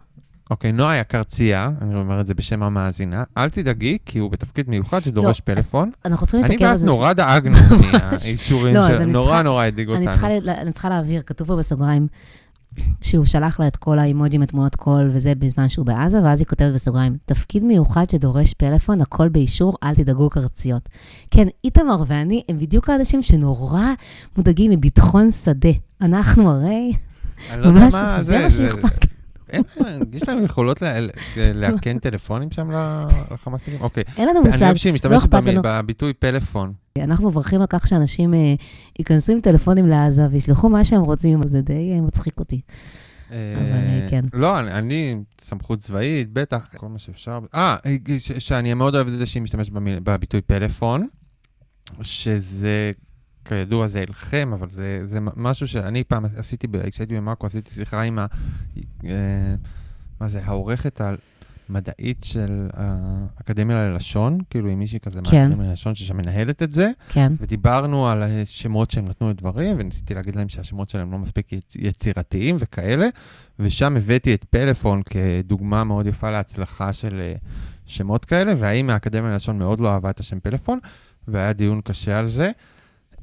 [0.49, 4.69] אוקיי, נועה יא קרצייה, אני אומר את זה בשם המאזינה, אל תדאגי, כי הוא בתפקיד
[4.69, 5.91] מיוחד שדורש לא, פלאפון.
[6.05, 6.85] אנחנו צריכים אני להתעכב על ואת זה.
[6.85, 7.57] נורא דאגנו
[7.93, 9.01] מהאישורים לא, אז של...
[9.01, 10.27] אני נורא נורא הדאיג אני אותנו.
[10.47, 12.07] אני צריכה להבהיר, כתוב פה בסוגריים,
[13.01, 16.47] שהוא שלח לה את כל האימוג'ים, את תמונות קול וזה בזמן שהוא בעזה, ואז היא
[16.47, 20.89] כותבת בסוגריים, תפקיד מיוחד שדורש פלאפון, הכל באישור, אל תדאגו קרציות.
[21.31, 23.85] כן, איתמר ואני הם בדיוק האנשים שנורא
[24.37, 25.69] מודאגים מביטחון שדה.
[26.01, 26.91] אנחנו הרי,
[27.51, 28.69] אני לא יודע ממש, מה זה מה זה.
[28.69, 29.05] שאכפת.
[30.13, 30.81] יש להם יכולות
[31.55, 32.71] לאכן טלפונים שם
[33.31, 33.81] לחמאסניקים?
[33.81, 34.03] אוקיי.
[34.17, 35.61] אין לנו אני מושג, אוהב שהיא לא משתמשת אכפת לנו.
[35.63, 36.73] בביטוי פלאפון.
[37.03, 38.53] אנחנו מברכים על כך שאנשים אה,
[38.99, 42.61] ייכנסו עם טלפונים לעזה וישלחו מה שהם רוצים, אז זה די אה, מצחיק אותי.
[43.31, 44.25] אה, כן.
[44.33, 47.39] לא, אני- סמכות צבאית, בטח, כל מה שאפשר.
[47.55, 47.75] אה,
[48.39, 51.07] שאני מאוד אוהב את זה שהיא משתמשת בביטוי פלאפון,
[52.01, 52.91] שזה,
[53.45, 58.19] כידוע, זה אליכם, אבל זה זה משהו שאני פעם עשיתי, כשהייתי במאקו, עשיתי שיחה עם
[58.19, 58.25] ה...
[60.21, 61.01] מה זה, העורכת
[61.69, 65.41] המדעית של האקדמיה ללשון, כאילו עם מישהי כזה כן.
[65.41, 66.91] מהאקדמיה ללשון שמנהלת את זה.
[67.09, 67.33] כן.
[67.39, 71.75] ודיברנו על השמות שהם נתנו לדברים, וניסיתי להגיד להם שהשמות שלהם לא מספיק יצ...
[71.75, 73.07] יצירתיים וכאלה,
[73.59, 77.33] ושם הבאתי את פלאפון כדוגמה מאוד יפה להצלחה של אה,
[77.85, 80.79] שמות כאלה, והאם מהאקדמיה ללשון מאוד לא אהבה את השם פלאפון,
[81.27, 82.51] והיה דיון קשה על זה.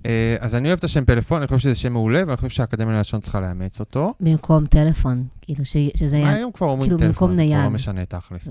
[0.07, 2.97] אה, אז אני אוהב את השם פלאפון, אני חושב שזה שם מעולה, ואני חושב שהאקדמיה
[2.97, 4.15] ללשון צריכה לאמץ אותו.
[4.21, 6.35] במקום טלפון, כאילו ש- שזה היה...
[6.35, 7.71] היום כבר אומרים כאילו טלפון, זה כבר לא.
[7.71, 8.49] משנה תכלס.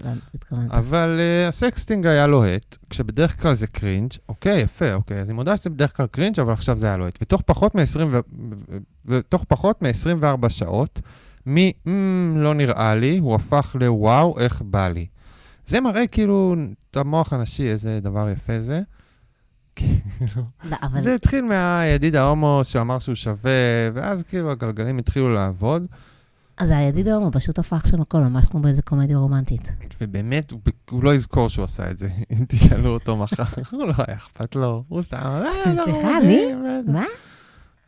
[0.52, 0.58] לא.
[0.70, 5.58] אבל uh, הסקסטינג היה לוהט, כשבדרך כלל זה cringe, אוקיי, יפה, אוקיי, אז אני מודה
[5.58, 7.18] שזה בדרך כלל cringe, אבל עכשיו זה היה לוהט.
[7.22, 8.20] ותוך פחות מ-20 ו...
[9.06, 11.02] ותוך פחות מ-24 שעות,
[11.48, 11.58] מ...
[11.58, 11.90] Mm,
[12.36, 15.06] לא נראה לי, הוא הפך לוואו, איך בא לי.
[15.68, 16.56] זה מראה כאילו
[16.92, 18.82] את המוח הנשי, איזה דבר יפה זה.
[19.76, 23.52] כאילו, לא, אבל זה התחיל מהידיד ההומו שאמר שהוא שווה,
[23.94, 25.86] ואז כאילו הגלגלים התחילו לעבוד.
[26.58, 29.72] אז הידיד ההומו פשוט הפך שם הכל, ממש כמו באיזה קומדיה רומנטית.
[30.02, 30.60] ובאמת, הוא,
[30.90, 33.44] הוא לא יזכור שהוא עשה את זה, אם תשאלו אותו מחר.
[33.72, 37.06] הוא לא היה אכפת לו, הוא סתם, אה, לא, סליחה, מדהים, בטח." מה?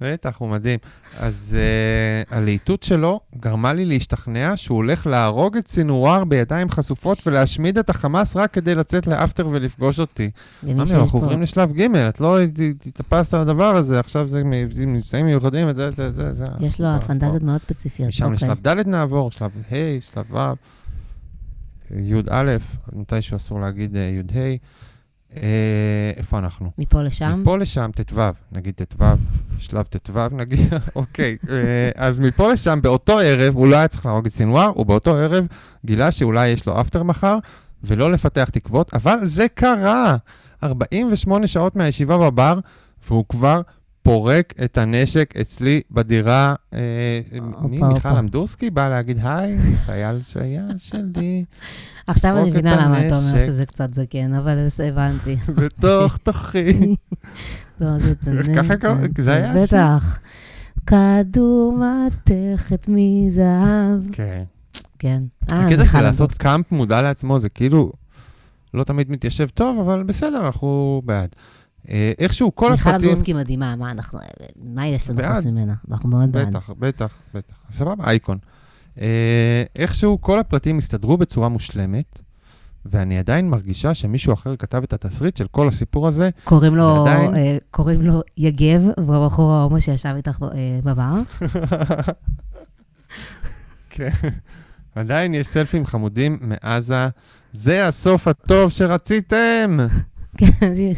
[0.02, 0.80] בטח, הוא מדהים.
[1.20, 1.56] אז
[2.30, 7.90] uh, הלהיטות שלו גרמה לי להשתכנע שהוא הולך להרוג את סינואר בידיים חשופות ולהשמיד את
[7.90, 10.32] החמאס רק כדי לצאת לאפטר ולפגוש אותי.
[10.62, 15.26] שיש אנחנו עוברים לשלב ג', את לא הת- התאפסת על הדבר הזה, עכשיו זה מבצעים
[15.26, 16.46] מיוחדים, זה, זה, זה, זה.
[16.60, 17.44] יש לו פנטזיות.
[17.44, 18.08] מאוד ספציפיות.
[18.10, 18.36] משם אוקיי.
[18.36, 20.38] לשלב ד' נעבור, שלב ה', שלב ו',
[21.92, 22.58] י"א,
[22.94, 24.56] מתישהו אסור להגיד אה, י"ה.
[25.36, 26.72] אה, איפה אנחנו?
[26.78, 27.40] מפה לשם?
[27.42, 29.04] מפה לשם ט"ו, נגיד ט"ו,
[29.60, 31.38] שלב ט"ו נגיד, אוקיי.
[31.50, 35.16] אה, אז מפה לשם, באותו ערב, הוא לא היה צריך להרוג את סינואר, הוא באותו
[35.16, 35.48] ערב
[35.86, 37.38] גילה שאולי יש לו אפטר מחר,
[37.84, 40.18] ולא לפתח תקוות, אבל זה קרה.
[40.64, 42.60] 48 שעות מהישיבה בבר,
[43.08, 43.62] והוא כבר
[44.08, 46.56] פורק את הנשק אצלי בדירה.
[46.74, 46.80] אה,
[47.32, 47.78] מי?
[47.78, 48.10] הופה, מיכל.
[48.10, 51.44] אמדורסקי באה להגיד, היי, חייל שייל שלי,
[52.08, 53.46] עכשיו אני מבינה למה אתה אומר.
[53.46, 55.36] שזה קצת זקן, אבל הבנתי.
[55.58, 56.96] בתוך תוכי.
[58.56, 58.74] ככה
[59.18, 59.64] זה היה השיר.
[59.64, 60.20] בטח.
[60.86, 64.12] כדור מתכת מזהב.
[64.12, 64.44] כן.
[65.00, 65.22] כן.
[65.52, 66.34] אה, הקטע של לעשות.
[66.34, 67.92] קאמפ מודע לעצמו, זה כאילו
[68.74, 71.30] לא תמיד מתיישב טוב, אבל בסדר, אנחנו בעד.
[71.90, 73.10] אה, איכשהו כל מיכל הפרטים...
[73.10, 74.20] אמדורסקי מדהימה, מה אנחנו...
[74.64, 75.22] מה יש לנו.
[75.36, 75.74] חוץ ממנה?
[75.92, 76.48] אנחנו מאוד בעד.
[76.50, 77.54] בטח, בטח, בטח.
[77.72, 78.38] סבבה, אייקון.
[79.02, 82.22] אה, איכשהו כל הפרטים הסתדרו בצורה מושלמת,
[82.86, 86.30] ואני עדיין מרגישה שמישהו אחר כתב את התסריט של כל הסיפור הזה.
[86.44, 91.14] קוראים לו, ועדיין- אה, קוראים לו יגב, והוא הבחור ההומו שישב איתך אה, בבר.
[93.90, 94.10] כן.
[94.96, 97.08] עדיין יש סלפים חמודים מעזה.
[97.54, 99.78] זה הסוף הטוב שרציתם!
[100.38, 100.94] כן, זה-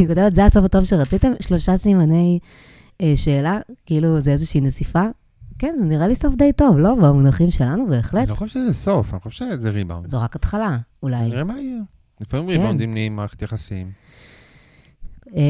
[0.00, 1.32] אה, כותבת, זה הסוף הטוב שרציתם?
[1.40, 2.38] שלושה סימני
[3.00, 5.04] אה, שאלה, כאילו זה איזושהי נסיפה.
[5.58, 6.94] כן, זה נראה לי סוף די טוב, לא?
[6.94, 8.20] במונחים שלנו, בהחלט.
[8.22, 10.06] אני לא חושב שזה סוף, אני חושב שזה ריבאונד.
[10.06, 11.28] זו רק התחלה, אולי.
[11.28, 11.80] נראה מה יהיה.
[12.20, 12.52] לפעמים כן.
[12.52, 13.90] ריבאונדים נהיים מערכת יחסים.
[15.34, 15.42] אמ,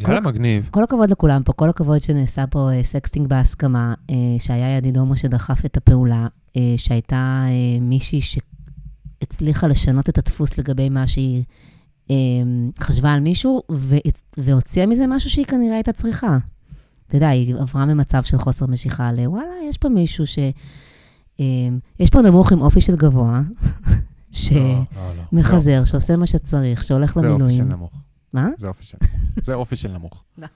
[0.00, 0.68] יאללה, כל- מגניב.
[0.70, 3.94] כל הכבוד לכולם פה, כל הכבוד שנעשה פה אה, sexting בהסכמה,
[4.38, 6.26] שהיה ידיד הומו שדחף את הפעולה,
[6.76, 7.44] שהייתה
[7.80, 11.42] מישהי שהצליחה לשנות את הדפוס לגבי מה שהיא
[12.80, 13.62] חשבה על מישהו,
[14.36, 16.38] והוציאה מזה משהו שהיא כנראה הייתה צריכה.
[17.06, 20.38] אתה יודע, היא עברה ממצב של חוסר משיכה לוואלה, יש פה מישהו ש...
[21.40, 21.44] אה,
[22.00, 23.40] יש פה נמוך עם אופי של גבוה,
[23.80, 24.60] לא,
[24.96, 25.22] לא, לא.
[25.32, 27.68] שמחזר, שעושה מה שצריך, שהולך זה אופי של למילואים.
[27.68, 27.90] נמוך.
[28.32, 28.48] מה?
[28.58, 28.98] זה אופי של
[29.44, 30.22] זה אופי של נמוך.
[30.38, 30.46] לא.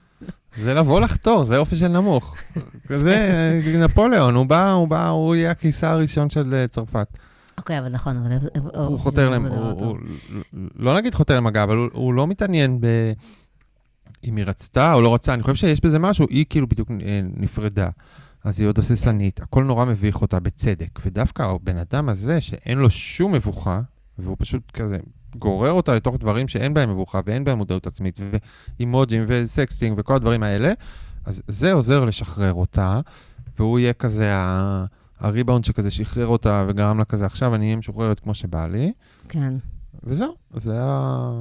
[0.57, 2.35] זה לבוא לחתור, זה אופי של נמוך.
[2.89, 7.17] זה נפוליאון, הוא בא, הוא בא, הוא יהיה הקיסר הראשון של אה, צרפת.
[7.57, 8.31] אוקיי, אבל נכון, אבל...
[8.87, 9.81] הוא חותר, הוא- טוב.
[9.81, 9.97] הוא-
[10.75, 12.85] לא נגיד חותר למגע, אבל הוא- לא מתעניין ב...
[14.23, 17.19] אם היא רצתה או לא רצתה, אני חושב שיש בזה משהו, היא כאילו בדיוק אה,
[17.37, 17.89] נפרדה.
[18.43, 20.99] אז היא עוד הססנית, הכל נורא מביך אותה, בצדק.
[21.05, 23.81] ודווקא הבן אדם הזה, שאין לו שום מבוכה,
[24.19, 24.97] והוא פשוט כזה
[25.35, 28.19] גורר אותה לתוך דברים שאין בהם מבוכה ואין בהם מודעות עצמית,
[28.79, 30.73] ואימוג'ים וסקסטינג וכל הדברים האלה,
[31.25, 32.99] אז זה עוזר לשחרר אותה,
[33.59, 34.85] והוא יהיה כזה ה...
[35.23, 38.91] הריבאונד שכזה שחרר אותה וגרם לה כזה, עכשיו אני אהיה משוחררת כמו שבא לי,
[39.29, 39.53] כן.
[40.03, 41.31] וזהו, זה, ה...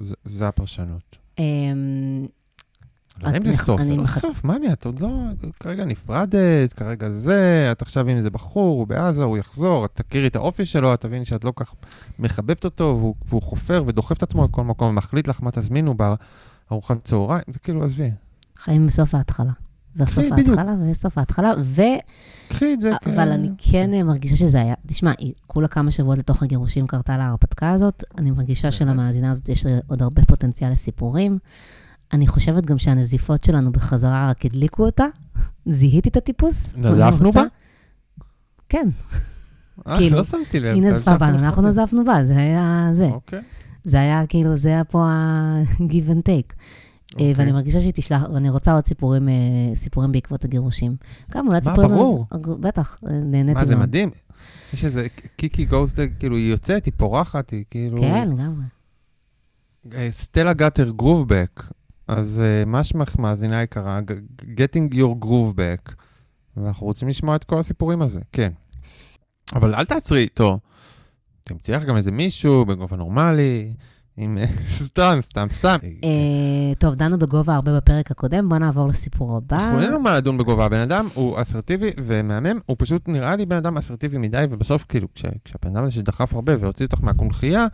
[0.00, 1.16] זה, זה הפרשנות.
[1.38, 2.26] אמ,
[3.22, 5.08] לא יודע אם זה סוף, זה לא סוף, ממי, את עוד לא,
[5.60, 10.26] כרגע נפרדת, כרגע זה, את עכשיו עם איזה בחור, הוא בעזה, הוא יחזור, את תכירי
[10.26, 11.74] את האופי שלו, את תביני שאת לא כך
[12.18, 15.94] מחבבת אותו, והוא, והוא חופר ודוחף את עצמו לכל מקום, ומחליט לך מה תזמינו
[16.68, 18.10] בארוחת צהריים, זה כאילו, עזבי,
[18.56, 19.52] חיים בסוף ההתחלה.
[19.96, 20.58] בסוף כן, בדיוק.
[20.58, 21.82] ההתחלה וסוף ההתחלה, ו...
[22.48, 22.90] קחי את זה.
[23.04, 25.12] כ- אבל אני כן אה, מרגישה שזה היה, תשמע,
[25.46, 30.02] כולה כמה שבועות לתוך הגירושים קרתה לה ההרפתקה הזאת, אני מרגישה שלמאזינה הזאת יש עוד
[30.02, 31.38] הרבה פוטנציאל לסיפורים.
[32.12, 35.04] אני חושבת גם שהנזיפות שלנו בחזרה רק הדליקו אותה.
[35.66, 36.74] זיהיתי את הטיפוס.
[36.76, 37.46] נזפנו רוצה- בה?
[38.68, 38.88] כן,
[39.86, 40.74] אה, כאילו, לא שמתי לב.
[40.74, 41.62] היא נזפה בנו, אנחנו.
[41.62, 43.06] נזפנו בה, זה היה זה.
[43.06, 43.42] אוקיי.
[43.84, 45.82] זה היה כאילו, זה היה פה ה-give
[46.14, 46.54] and take.
[47.20, 47.34] אה, אוקיי.
[47.36, 49.34] ואני מרגישה שהיא תשלח, ואני רוצה עוד סיפורים, אה,
[49.74, 50.96] סיפורים בעקבות הגירושים.
[51.30, 51.90] גם אולי מה, סיפורים...
[51.90, 52.26] ברור.
[52.60, 53.88] בטח, אה, נהניתי מה, זה מאוד.
[53.88, 54.10] מדהים.
[54.72, 58.00] יש איזה קיקי גוסט, כאילו, היא יוצאת, היא פורחת, היא כאילו...
[58.00, 58.64] כן, לגמרי.
[59.94, 61.62] אה, סטלה גאטר גרובבק,
[62.08, 64.00] אז אה, מה שמך מאזינה יקרה?
[64.40, 65.92] getting your groove back.
[66.56, 68.52] ואנחנו רוצים לשמוע את כל הסיפורים הזה, כן.
[69.52, 70.58] אבל אל תעצרי איתו.
[71.44, 73.74] תמצאי לך גם איזה מישהו בגובה נורמלי,
[74.16, 74.38] עם...
[74.84, 75.76] סתם, סתם, סתם.
[76.04, 76.08] אה,
[76.78, 79.56] טוב, דנו בגובה הרבה בפרק הקודם, בוא נעבור לסיפור הבא.
[79.56, 83.46] אנחנו אין לנו מה לדון בגובה, הבן אדם הוא אסרטיבי ומהמם, הוא פשוט נראה לי
[83.46, 87.66] בן אדם אסרטיבי מדי, ובסוף כאילו, כש- כשהבן אדם הזה שדחף הרבה והוציא אותך מהקונכייה,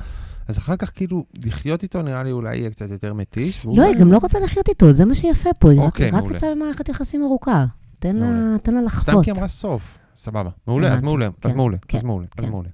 [0.48, 3.66] אז אחר כך כאילו, לחיות איתו נראה לי אולי יהיה קצת יותר מתיש.
[3.76, 6.10] לא, היא גם לא רוצה לחיות איתו, זה מה שיפה פה, היא רק- אוקיי.
[6.10, 7.64] רוצה במערכת יחסים ארוכה.
[7.98, 9.24] תן לה- לה סתם לחוות.
[9.24, 9.98] כי אמרה סוף.
[10.14, 10.50] סבבה.
[10.66, 11.02] מעולה, אז.
[11.02, 12.04] מעולה, אז כן, מעולה, כן, אז
[12.50, 12.68] מעולה,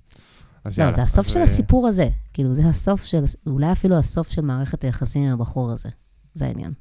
[0.66, 0.96] אז לא, יאללה.
[0.96, 2.08] זה הסוף אז, של אה, הסיפור הזה.
[2.32, 5.88] כאילו, זה הסוף של, אולי אפילו הסוף של מערכת היחסים עם הבחור הזה.
[6.34, 6.72] זה העניין.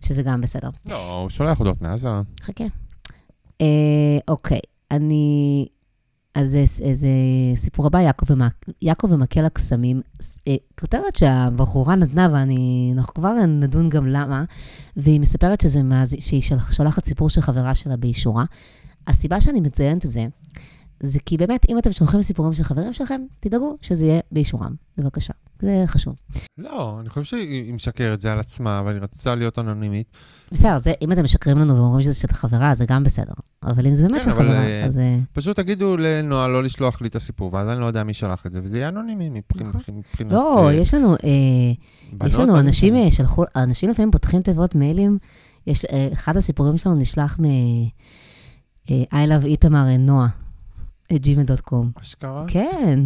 [0.00, 0.70] שזה גם בסדר.
[0.86, 2.08] לא, הוא שולח הודעות מעזה.
[2.42, 2.64] חכה.
[3.60, 5.66] אה, אוקיי, אני...
[6.34, 7.08] אז זה, זה
[7.56, 10.02] סיפור הבא, יעקב, ומק, יעקב ומקל הקסמים.
[10.48, 14.44] אה, כותרת שהבחורה נתנה, ואני, אנחנו כבר נדון גם למה,
[14.96, 18.44] והיא מספרת שזה מאז, שהיא שולחת סיפור של חברה שלה באישורה.
[19.06, 20.26] הסיבה שאני מציינת את זה,
[21.00, 24.74] זה כי באמת, אם אתם שולחים סיפורים של חברים שלכם, תדאגו שזה יהיה באישורם.
[24.98, 25.32] בבקשה.
[25.62, 26.14] זה חשוב.
[26.58, 30.06] לא, אני חושב שהיא משקרת זה על עצמה, אבל היא רצתה להיות אנונימית.
[30.52, 33.32] בסדר, זה, אם אתם משקרים לנו ואומרים שזה של חברה, זה גם בסדר.
[33.62, 34.98] אבל אם זה באמת כן, של חברה, אה, אז...
[34.98, 38.46] אה, פשוט תגידו לנועה לא לשלוח לי את הסיפור, ואז אני לא יודע מי שלח
[38.46, 39.80] את זה, וזה יהיה אנונימי מבחינ- נכון.
[39.88, 40.32] מבחינת...
[40.32, 41.18] לא, אה, יש לנו, אה,
[42.12, 43.04] בנות, יש לנו אנשים משנה?
[43.04, 45.18] אה, שלחו, אנשים לפעמים פותחים תיבות מיילים,
[45.66, 47.44] יש, אה, אחד הסיפורים שלנו נשלח מ...
[48.90, 50.28] אה, I love איתמר נועה,
[51.12, 52.00] gmail.com.
[52.00, 52.44] אשכרה?
[52.48, 53.00] כן,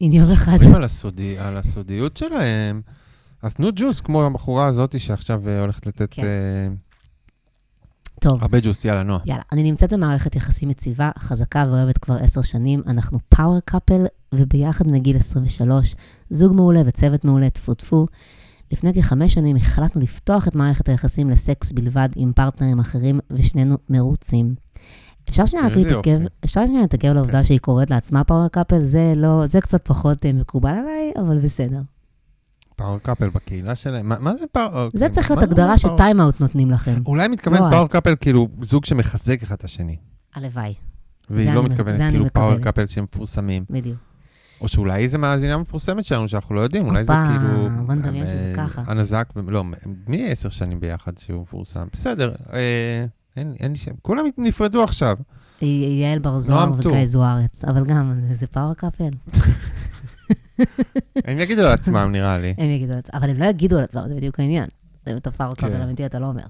[0.00, 0.52] אם יום אחד...
[0.52, 2.80] מדברים על הסודי- על הסודיות שלהם,
[3.42, 6.22] אז תנו ג'וס, כמו הבחורה הזאת שעכשיו אה, הולכת לתת כן.
[6.24, 6.68] אה,
[8.20, 9.20] טוב, הרבה ג'וס, יאללה, נועה.
[9.26, 12.82] יאללה, אני נמצאת במערכת יחסים יציבה, חזקה ואוהבת כבר עשר שנים.
[12.86, 15.94] אנחנו פאוור קאפל, וביחד מגיל 23,
[16.30, 18.06] זוג מעולה וצוות מעולה, טפו טפו.
[18.72, 24.54] לפני כחמש שנים החלטנו לפתוח את מערכת היחסים לסקס בלבד עם פרטנרים אחרים, ושנינו מרוצים.
[25.30, 26.20] אפשר שנייה להתעכב.
[26.44, 30.26] אפשר שנייה להתעכב על העובדה שהיא קוראת לעצמה power couple, זה לא, זה קצת פחות
[30.26, 31.80] אה, מקובל עליי, אבל בסדר.
[32.76, 34.90] power couple בקהילה שלהם, מה- מה זה power?
[34.94, 35.96] זה צריך להיות הגדרה power?
[35.96, 36.94] ש time out נותנים לכם.
[37.06, 37.92] אולי מתכוון לא power את.
[37.92, 39.96] couple כאילו זוג שמחזק אחד את השני.
[40.34, 40.74] הלוואי,
[41.30, 42.58] והיא לא מתכוונת כאילו power.
[42.58, 43.64] couple שהם מפורסמים.
[43.70, 43.96] בדיוק.
[44.60, 47.68] או שאולי זה מאזינה מפורסמת שלנו שאנחנו לא יודעים, אולי זה כאילו...
[47.86, 48.82] בוא נדמיין שזה אה, ככה.
[48.86, 49.64] הנזק, לא,
[50.08, 51.86] מי עשר שנים ביחד שהוא מפורסם?
[51.92, 53.06] בסדר, אה,
[53.36, 53.92] אין אין שם.
[54.02, 55.16] כולם נפרדו עכשיו.
[55.62, 56.72] יעל בר זוהר.
[56.78, 59.10] וגיא זוארץ, אבל גם, זה power couple.
[61.28, 62.54] הם יגידו לעצמם, נראה לי.
[62.58, 64.66] הם יגידו את זה, אבל הם לא יגידו על עצמם, זה בדיוק העניין.
[65.06, 65.68] זה את ה power כן.
[65.68, 66.42] couple אמיתי, אתה לא אומר.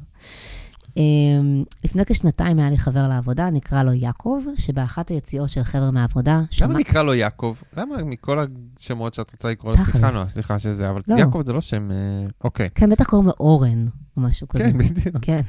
[0.97, 6.41] אמ, לפני כשנתיים היה לי חבר לעבודה, נקרא לו יעקב, שבאחת היציאות של חבר'ה מהעבודה,
[6.61, 6.79] למה.
[6.79, 7.57] נקרא לו יעקב?
[7.77, 8.39] למה מכל
[8.79, 9.85] השמות שאת רוצה לקרוא לו?
[9.85, 11.15] סליחה, נועה, סליחה שזה, אבל לא.
[11.15, 11.91] יעקב זה לא שם...
[11.91, 12.69] אה, אוקיי.
[12.75, 14.65] כן, בטח קוראים לו אורן, או משהו כזה.
[14.65, 15.17] כן, בדיוק.
[15.23, 15.41] כן.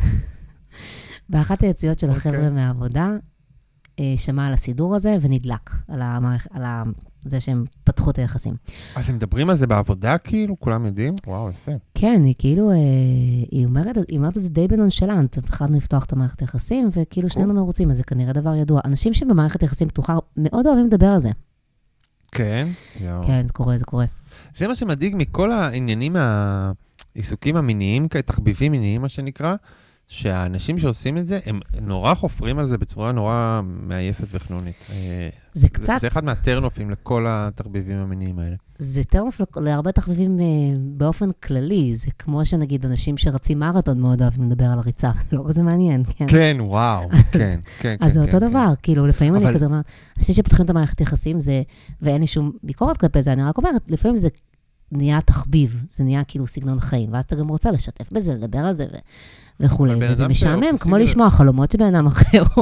[1.29, 2.31] באחת היציאות של אוקיי.
[2.31, 3.09] החבר'ה מהעבודה,
[3.99, 6.83] אה, שמע על הסידור הזה ונדלק, על המערכ- על ה-
[7.25, 8.53] זה שהם פתחו את היחסים.
[8.95, 10.59] אז הם מדברים על זה בעבודה, כאילו?
[10.59, 11.15] כולם יודעים?
[11.27, 11.71] וואו, יפה.
[11.95, 12.75] כן, היא כאילו, אה,
[13.51, 17.53] היא אומרת, היא אומרת את זה די בנונשלנט, החלטנו לפתוח את המערכת היחסים, וכאילו שנינו
[17.53, 18.81] מרוצים, אז זה כנראה דבר ידוע.
[18.85, 21.29] אנשים שבמערכת יחסים פתוחה מאוד אוהבים לדבר על זה.
[22.31, 22.67] כן?
[23.01, 23.27] יואו.
[23.27, 24.05] כן, זה קורה, זה קורה.
[24.57, 26.71] זה מה שמדאיג מכל העניינים ה...
[27.15, 29.55] עיסוקים המיניים, תחביבים מיניים, מה שנקרא,
[30.07, 34.75] שהאנשים שעושים את זה, הם נורא חופרים על זה בצורה נורא מעייפת וחנונית.
[34.89, 38.55] אה, זה קצת, זה אחד מהטרנופים לכל התחביבים המיניים האלה.
[38.79, 40.45] זה טרנוף להרבה תחביבים אה,
[40.77, 41.95] באופן כללי.
[41.95, 45.11] זה כמו שנגיד אנשים שרצים מרתון מאוד אוהבים לדבר על הריצה.
[45.31, 46.25] לא כזה מעניין, כן.
[46.27, 47.19] כן, וואו, כן,
[47.79, 48.05] כן, כן.
[48.05, 48.49] אז זה כן, אותו כן.
[48.49, 49.85] דבר, כאילו, לפעמים אני אבל- כזה אומרת,
[50.17, 51.61] אנשים שפותחים את המערכת יחסים, זה,
[52.01, 54.27] ואין לי שום ביקורת כלפי זה, אני רק אומרת, לפעמים זה
[54.91, 58.73] נהיה תחביב, זה נהיה כאילו סגנון חיים, ואז אתה גם רוצה לשתף בזה, לדבר על
[58.73, 58.97] זה ו-
[59.59, 62.43] וכולי, וזה משעמם, כמו לשמוע חלומות של בן אדם אחר,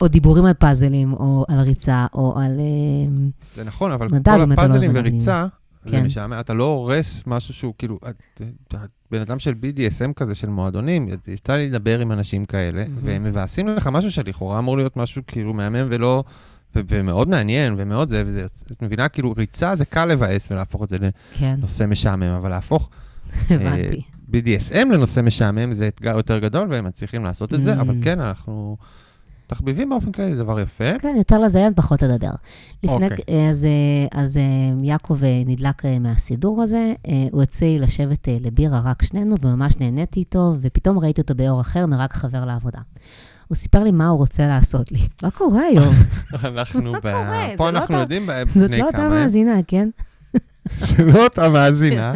[0.00, 2.60] או, דיבורים על פאזלים, או על ריצה, או על...
[2.60, 5.14] אה, זה נכון, אבל כל הפאזלים לא הבנתי.
[5.14, 5.46] וריצה,
[5.84, 6.04] זה כן.
[6.04, 7.98] משעמם, אתה לא הורס משהו שהוא כאילו,
[9.10, 12.84] בן אדם של BDSM כזה, של מועדונים, יצא לי לדבר עם אנשים כאלה.
[13.04, 16.24] והם מבאסים לך משהו שלכאורה אמור להיות משהו כאילו מהמם ולא,
[16.74, 20.96] ומאוד מעניין ומאוד זה, וזה, את מבינה, כאילו ריצה זה קל לבאס ולהפוך את זה
[21.34, 22.90] כן, לנושא משעמם, אבל להפוך
[23.50, 24.02] הבנתי.
[24.34, 28.04] BDSM לנושא משעמם זה אתגר יותר גדול, והם מצליחים לעשות את זה, אבל Mm.
[28.04, 28.76] כן, אנחנו...
[29.46, 30.98] תחביבים באופן כללי זה דבר יפה.
[30.98, 32.30] כן, יותר לזיין, פחות לדבר.
[32.82, 33.24] לפני, אוקיי.
[33.28, 34.42] אה, אז, אה, אז אה,
[34.82, 36.92] יעקב אה, נדלק מהסידור הזה,
[37.32, 41.86] הוא הציע לי לשבת לבירה רק שנינו, וממש נהניתי איתו, ופתאום ראיתי אותו באור אחר
[41.86, 42.78] מרק חבר לעבודה.
[43.48, 44.98] הוא סיפר לי מה הוא רוצה לעשות לי.
[45.22, 45.94] מה קורה היום?
[46.44, 47.08] אנחנו מה ב...
[47.56, 49.12] פה לא אנחנו אותה- יודעים זאת בני לא אותה כמה הם.
[49.12, 49.88] מאזינה, כן?
[50.80, 52.12] זה לא אותה מאזינה.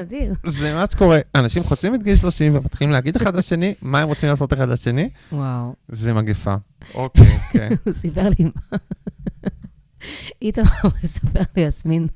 [0.47, 1.19] זה מה שקורה.
[1.35, 5.09] אנשים חוצים את גיל 30 ומתחילים להגיד אחד לשני מה הם רוצים לעשות אחד לשני,
[5.33, 5.75] וואו.
[5.89, 6.55] זה מגפה.
[6.95, 7.69] אוקיי, כן.
[7.85, 8.79] הוא סיפר לי מה...
[10.43, 10.65] איתמר
[11.05, 12.07] מספר לי, יסמין,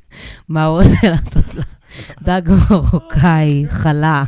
[0.49, 1.63] מה הוא רוצה לעשות לה.
[2.23, 4.25] דג מרוקאי, חלה.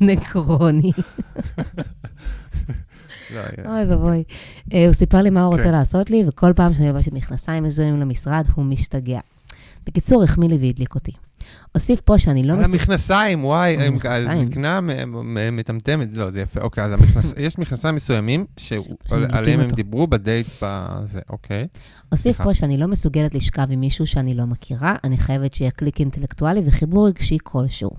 [0.00, 0.92] נקרוני.
[3.34, 4.24] לא, אוי ואבוי.
[4.72, 5.72] אה, הוא סיפר לי מה הוא רוצה כן.
[5.72, 9.20] לעשות לי, וכל פעם שאני לובשת מכנסיים מזוהים למשרד, הוא משתגע.
[9.86, 11.12] בקיצור, החמיא לי והדליק אותי.
[11.74, 12.64] אוסיף פה שאני לא על.
[12.64, 14.48] המכנסיים, וואי, המכנסיים.
[14.48, 14.80] הזקנה
[15.52, 16.60] מטמטמת, לא, זה יפה.
[16.60, 19.70] אוקיי, אז יש מכנסיים מסוימים שעליהם הם.
[19.70, 21.66] דיברו בדייט בזה, אוקיי.
[22.12, 22.40] אוסיף.
[22.42, 26.62] פה שאני לא מסוגלת לשכב עם מישהו שאני לא מכירה, אני חייבת שיהיה קליק אינטלקטואלי
[26.64, 27.90] וחיבור רגשי כלשהו.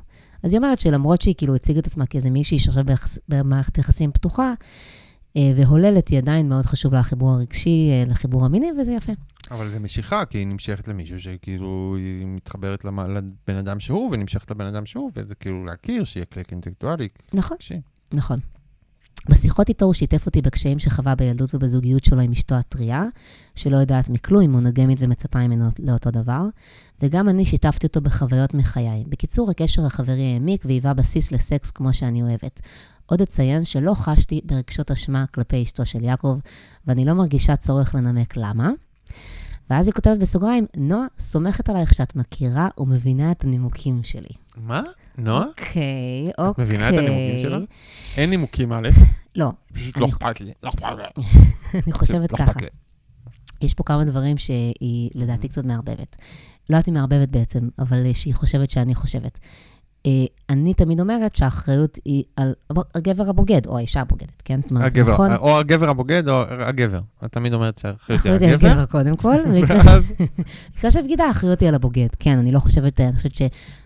[0.43, 2.83] אז היא אומרת שלמרות שהיא כאילו הציגה את עצמה כאיזה מישהי שעכשיו
[3.29, 4.53] במערכת יחסים פתוחה, אה,
[5.55, 9.13] והוללת, היא עדיין מאוד חשוב לה החיבור הרגשי, אה, לחיבור המיני, וזה יפה.
[9.51, 14.51] אבל זה משיכה, כי היא נמשכת למישהו שכאילו היא מתחברת למ- לבן אדם שהוא, ונמשכת
[14.51, 17.07] לבן אדם שהוא, וזה כאילו להכיר, שיהיה קליק אינטלקטואלי.
[17.33, 17.81] נכון, רגשי.
[18.13, 18.39] נכון.
[19.29, 23.05] בשיחות איתו הוא שיתף אותי בקשיים שחווה בילדות ובזוגיות שלו עם אשתו הטריה,
[23.55, 26.41] שלא יודעת מכלום, היא מונוגמית ומצפה ממנו לאותו דבר,
[27.01, 29.03] וגם אני שיתפתי אותו בחוויות מחיי.
[29.07, 32.59] בקיצור, הקשר החברי העמיק והיווה בסיס לסקס כמו שאני אוהבת.
[33.11, 36.39] עוד אציין שלא חשתי ברגשות אשמה כלפי אשתו של יעקב,
[36.87, 38.69] ואני לא מרגישה צורך לנמק למה.
[39.69, 44.35] ואז היא כותבת בסוגריים, נועה, סומכת עלייך שאת מכירה ומבינה את הנימוקים שלי.
[44.57, 44.81] מה?
[45.17, 45.45] נועה?
[45.45, 46.65] אוקיי, את אוקיי.
[46.65, 47.57] מבינה את הנימוקים שלה?
[48.17, 48.89] אין נימוקים א',
[49.35, 50.53] לא, פשוט לא אכפת לי.
[50.63, 51.23] לא אכפת לי.
[51.83, 52.59] אני חושבת לא ככה.
[53.61, 56.15] יש פה כמה דברים שהיא לדעתי קצת מערבבת.
[56.69, 59.39] לא יודעת אם מערבבת בעצם, אבל שהיא חושבת שאני חושבת.
[60.05, 60.11] אה,
[60.49, 62.53] אני תמיד אומרת שהאחריות היא על
[62.95, 64.61] הגבר הבוגד, או האישה הבוגדת, כן?
[64.61, 65.33] זאת אומרת, הגבר, נכון.
[65.35, 66.99] או הגבר הבוגד או הגבר.
[67.25, 68.69] את תמיד אומרת שהאחריות היא האחריות היא על הגבר.
[68.69, 70.03] הגבר קודם כל, במקרה- ואז
[70.75, 72.07] במקרה של בגידה, האחריות היא על הבוגד.
[72.19, 73.31] כן, אני לא חושבת, אני חושבת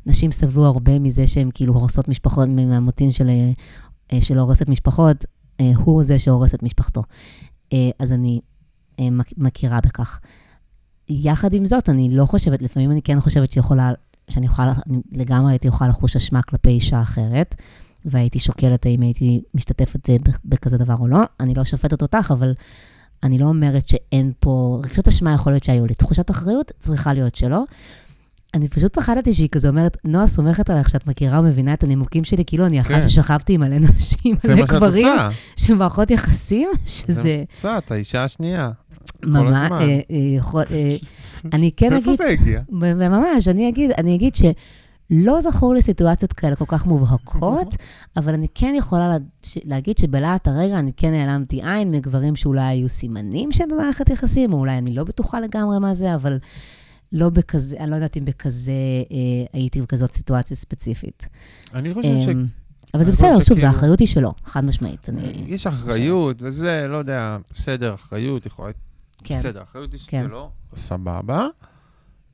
[0.06, 3.52] שנשים סבלו הרבה מזה שהן כאילו הורסות משפחות, מהמוטין של, אה,
[4.14, 5.26] אה, של הורסת משפחות,
[5.76, 7.04] הוא זה שהורס את משפחתו.
[8.00, 8.40] אז אני
[9.02, 10.20] מכ- מכירה בכך.
[11.10, 13.92] יחד עם זאת, אני לא חושבת, לפעמים אני כן חושבת שיכולה,
[14.30, 14.74] שאני יכולה,
[15.12, 17.56] לגמרי הייתי יכולה לחוש אשמה כלפי אישה אחרת,
[18.06, 20.10] והייתי שוקלת האם הייתי משתתפת
[20.46, 21.20] בכזה דבר או לא.
[21.40, 22.54] אני לא שופטת אותך, אבל
[23.24, 25.94] אני לא אומרת שאין פה, רגשות אשמה יכול להיות שהיו לי.
[25.94, 27.64] תחושת אחריות צריכה להיות שלא.
[28.54, 32.44] אני פשוט פחדתי שהיא כזה אומרת, נועה סומכת עליך שאת מכירה ומבינה את הנימוקים שלי,
[32.46, 33.10] כאילו אני אחת כן.
[33.10, 35.08] ששכבתי עם מלא נשים, מלא גברים.
[35.56, 38.72] שמערכות יחסים, זה מה שזה שאת עושה, את האישה השנייה.
[39.24, 39.72] ממש.
[39.72, 40.96] אה, אה, אה,
[41.54, 42.62] אני כן איפה אגיד, זה הגיע?
[42.70, 47.76] ממש, אני אגיד, אני אגיד שלא זכור לי סיטואציות כאלה כל כך מובהקות,
[48.18, 52.62] אבל אני כן יכולה לה- ש- להגיד שבלהט הרגע אני כן נעלמתי עין מגברים שאולי
[52.62, 56.38] היו סימנים שהם במערכת יחסים, או אולי אני לא בטוחה לגמרי מה זה, אבל
[57.12, 58.72] לא בכזה, אני לא יודעת אם בכזה,
[59.12, 59.16] אה,
[59.54, 61.28] הייתי בכזאת סיטואציה ספציפית.
[61.74, 62.28] אני חושב ש...
[62.28, 62.46] אמ,
[62.94, 65.10] אבל זה בסדר, שוב, שכאילו- האחריות היא שלו, חד משמעית.
[65.10, 65.44] אני...
[65.48, 68.72] יש אחריות, וזה, לא יודע, בסדר, אחריות יכולה...
[69.26, 69.36] כן.
[69.40, 70.26] בסדר, אחריות היא כן.
[70.28, 71.48] שלו, סבבה.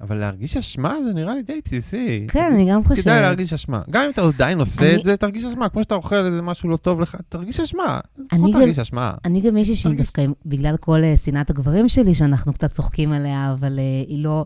[0.02, 2.26] אבל להרגיש אשמה זה נראה לי די בסיסי.
[2.30, 3.04] כן, אני גם חושבת.
[3.04, 3.82] כדאי להרגיש אשמה.
[3.90, 5.70] גם אם אתה עדיין עושה אני- את זה, תרגיש אשמה.
[5.70, 8.00] כמו שאתה אוכל איזה משהו לא טוב לך, תרגיש אשמה.
[8.32, 9.14] אני גם- תרגיש אשמה.
[9.26, 9.98] אני גם מישהי שהיא.
[9.98, 14.46] דווקא, בגלל כל אה, שנאת הגברים שלי, שאנחנו קצת צוחקים עליה, אבל אה, היא לא...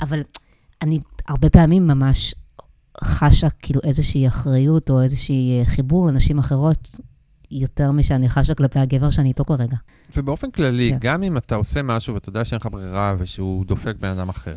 [0.00, 0.20] אבל
[0.82, 2.34] אני הרבה פעמים ממש
[3.04, 6.88] חשה כאילו איזושהי אחריות או איזושהי אה, חיבור לנשים אחרות,
[7.52, 9.76] יותר משאני חשה כלפי הגבר שאני איתו כרגע.
[10.16, 10.98] ובאופן כללי, כן.
[11.00, 14.56] גם אם אתה עושה משהו ואתה יודע שאין לך ברירה ושהוא דופק בן אדם אחר,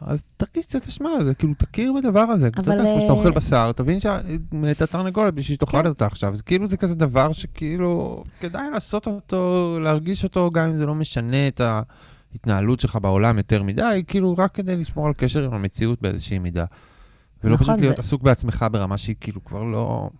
[0.00, 2.46] אז תרגיש קצת אשמה על זה, כאילו, תכיר בדבר הזה.
[2.46, 5.86] אתה אבל, יודע, כמו שאתה אה, אוכל בשר, תבין שאת התרנגולת בשביל שתאכל כן.
[5.86, 6.36] אותה עכשיו.
[6.36, 10.94] זה כאילו, זה כזה דבר שכאילו, כדאי לעשות אותו, להרגיש אותו, גם אם זה לא
[10.94, 16.02] משנה את ההתנהלות שלך בעולם יותר מדי, כאילו, רק כדי לשמור על קשר עם המציאות
[16.02, 16.64] באיזושהי מידה.
[17.44, 20.10] ולא נכון, פשוט להיות ו- עסוק בעצמך ברמה שהיא כאילו כבר לא...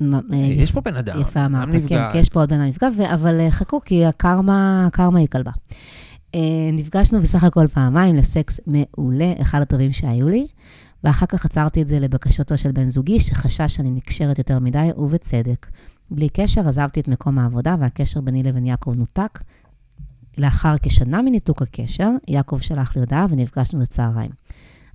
[0.00, 2.08] מה- אה, יש פה בן אדם, יפה אדם אמרת, כן, נפגע.
[2.12, 5.50] כי יש פה עוד בן אדם נפגע, אבל אה, חכו, כי הקרמה, הקרמה היא כלבה.
[6.34, 6.40] אה,
[6.72, 10.46] נפגשנו בסך הכל פעמיים לסקס מעולה, אחד הטובים שהיו לי,
[11.04, 15.66] ואחר כך עצרתי את זה לבקשתו של בן זוגי, שחשש שאני נקשרת יותר מדי, ובצדק.
[16.10, 19.38] בלי קשר, עזבתי את מקום העבודה, והקשר ביני לבין יעקב נותק.
[20.38, 24.30] לאחר כשנה מניתוק הקשר, יעקב שלח לי הודעה ונפגשנו לצהריים.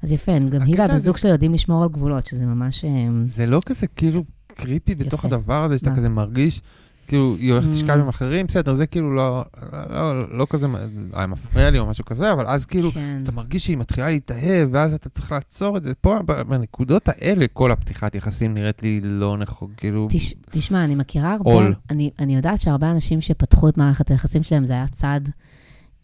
[0.04, 2.86] אז יפה, גם היא והבן זוג שלו יודעים לשמור על גבולות, שזה ממש...
[2.86, 2.90] אה,
[3.26, 4.24] זה לא כזה כאילו
[4.54, 5.26] קריפי בתוך.
[5.26, 5.96] הדבר הזה, שאתה?
[5.96, 6.62] כזה מרגיש,
[7.08, 8.00] כאילו, היא הולכת לשכב Mm.
[8.00, 9.44] עם אחרים, בסדר, זה כאילו לא,
[9.90, 10.68] לא, לא, לא כזה,
[11.14, 13.20] היה מפריע לי או משהו כזה, אבל אז כאילו, כן.
[13.24, 15.94] אתה מרגיש שהיא מתחילה להתאהב, ואז אתה צריך לעצור את זה.
[16.02, 20.08] פה, בנקודות האלה, כל הפתיחת יחסים נראית לי לא נכון, כאילו...
[20.12, 21.52] תש, תשמע, אני מכירה הרבה.
[21.90, 25.30] אני, אני יודעת שהרבה אנשים שפתחו את מערכת היחסים שלהם, זה היה צעד,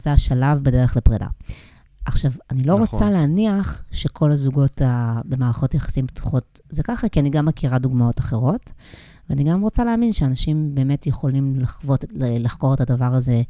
[0.02, 1.26] זה השלב בדרך לפרידה.
[2.06, 2.98] עכשיו, אני לא נכון.
[2.98, 8.20] רוצה להניח שכל הזוגות ה, במערכות יחסים פתוחות זה ככה, כי אני גם מכירה דוגמאות
[8.20, 8.72] אחרות,
[9.30, 13.42] ואני גם רוצה להאמין שאנשים באמת יכולים לחוות, לחקור את הדבר הזה,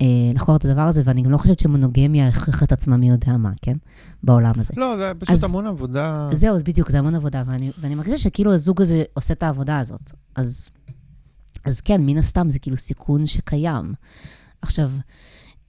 [0.00, 3.36] אה, לחקור את הדבר הזה, ואני גם לא חושבת שמונוגמיה הכריחה את עצמה מי יודע
[3.36, 3.76] מה, כן?
[4.22, 4.74] בעולם הזה.
[4.76, 6.28] לא, זה פשוט אז- המון עבודה.
[6.34, 10.12] זהו, בדיוק, זה המון עבודה, ואני, ואני מרגישה שכאילו הזוג הזה עושה את העבודה הזאת.
[10.36, 10.68] אז,
[11.64, 13.94] אז כן, מן הסתם זה כאילו סיכון שקיים.
[14.62, 14.90] עכשיו,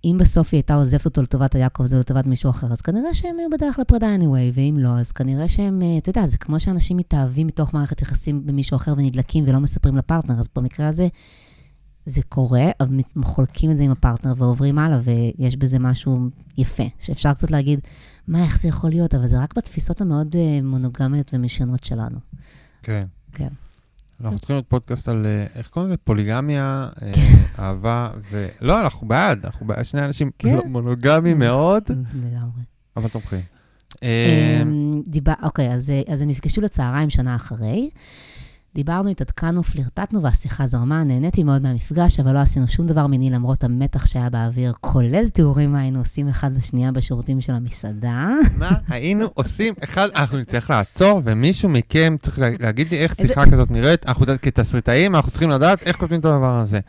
[0.05, 3.39] אם בסוף היא הייתה עוזבת אותו לטובת היעקב הזה לטובת מישהו אחר, אז כנראה שהם
[3.39, 6.97] היו בדרך לפרידה anyway, ואם לא, אז כנראה שהם, אה, אתה יודע, זה כמו שאנשים
[6.97, 11.07] מתאהבים מתוך מערכת יחסים במישהו אחר ונדלקים ולא מספרים לפרטנר, אז במקרה הזה
[12.05, 17.33] זה קורה, אבל חולקים את זה עם הפרטנר ועוברים הלאה, ויש בזה משהו יפה, שאפשר
[17.33, 17.79] קצת להגיד,
[18.27, 22.17] מה, איך זה יכול להיות, אבל זה רק בתפיסות המאוד אה, מונוגמיות ומיושנות שלנו.
[22.83, 23.05] כן.
[23.31, 23.49] כן.
[24.23, 25.97] אנחנו צריכים להיות פודקאסט על, אה, איך קוראים לזה?
[25.97, 27.61] פוליגמיה, אה, כן.
[27.63, 28.47] אהבה, ו...
[28.61, 30.55] לא, אנחנו בעד, אנחנו בעד, שני אנשים כן.
[30.55, 32.61] לא מונוגמיים מאוד, לגמרי.
[32.97, 33.39] אבל תומכים.
[34.03, 37.89] אה, אמ, דיבר, אוקיי, אז, אה, אז הם נפגשו לצהריים שנה אחרי.
[38.75, 43.63] דיברנו, התעדכנו, פלירטטנו והשיחה זרמה, נהניתי מאוד מהמפגש, אבל לא עשינו שום דבר מיני למרות
[43.63, 48.25] המתח שהיה באוויר, כולל תיאורים מה היינו עושים אחד לשנייה בשירותים של המסעדה.
[48.59, 49.73] מה היינו עושים?
[49.83, 54.05] אחד, אנחנו נצטרך לעצור, ומישהו מכם צריך לה- להגיד לי איך שיחה כזאת נראית.
[54.07, 56.79] אנחנו כתסריטאים, אנחנו צריכים לדעת איך כותבים את הדבר הזה.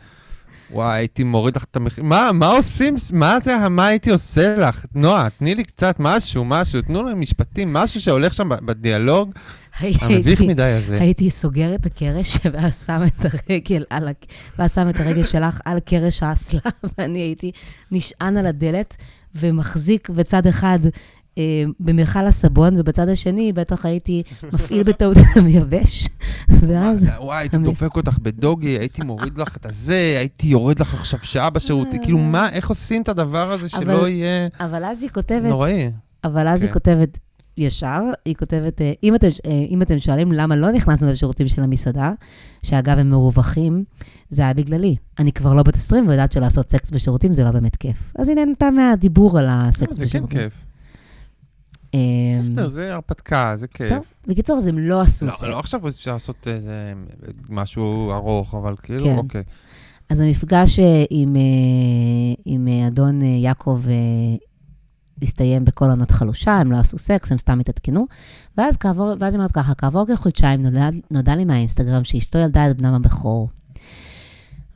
[0.73, 2.03] וואי, הייתי מוריד לך את המחיר.
[2.03, 2.95] מה, מה עושים?
[3.13, 4.85] מה זה, מה הייתי עושה לך?
[4.95, 9.31] נועה, תני לי קצת משהו, משהו, תנו לי משפטים, משהו שהולך שם בדיאלוג,
[9.79, 11.01] המביך מדי הזה.
[11.01, 14.09] הייתי סוגר את הקרש ואז שם את הרגל על,
[14.59, 16.61] ואז שם את הרגל שלך על קרש האסלה,
[16.97, 17.51] ואני הייתי
[17.91, 18.95] נשען על הדלת
[19.35, 20.79] ומחזיק בצד אחד
[21.79, 24.23] במכל הסבון, ובצד השני בטח הייתי
[24.53, 26.07] מפעיל בטעות המייבש,
[26.67, 27.09] ואז...
[27.19, 31.49] וואי, הייתי דופק אותך בדוגי, הייתי מוריד לך את הזה, הייתי יורד לך עכשיו שעה
[31.49, 35.91] בשירות, כאילו, מה, איך עושים את הדבר הזה שלא יהיה אבל אז היא כותבת, נוראי?
[36.23, 36.73] אבל אז היא כן.
[36.73, 37.19] כותבת
[37.57, 41.63] ישר, היא כותבת, אה, אם אתם, אה, אם אתם שואלים למה לא נכנסנו לשירותים של
[41.63, 42.11] המסעדה,
[42.63, 43.83] שאגב הם מרווחים,
[44.29, 44.95] זה היה בגללי.
[45.19, 48.13] אני כבר לא בת 20 ויודעת שלעשות סקס בשירותים זה לא באמת כיף.
[48.15, 50.39] אז היא נהנתה מהדיבור על הסקס זה כן בשירותים.
[50.39, 50.53] כיף.
[51.93, 51.99] אמ,
[52.41, 53.89] בסדר, זה הרפתקה, זה כיף.
[53.89, 55.43] טוב, בקיצור, אז הם לא עשו לא, סקס.
[55.43, 56.93] לא עכשיו אפשר לעשות איזה
[57.49, 59.17] משהו ארוך, אבל כאילו, כן.
[59.17, 59.43] אוקיי.
[60.09, 61.41] אז המפגש אה, עם, אה,
[62.45, 63.81] עם אה, אדון יעקב
[65.21, 68.07] הסתיים בקול ענות חלושה, הם לא עשו סקס, הם סתם התעדכנו.
[68.57, 72.77] ואז כעבור, ואז היא אומרת ככה, כעבור כחודשיים נודע, נודע לי מהאינסטגרם שאשתו ילדה את
[72.77, 73.49] בנם הבכור.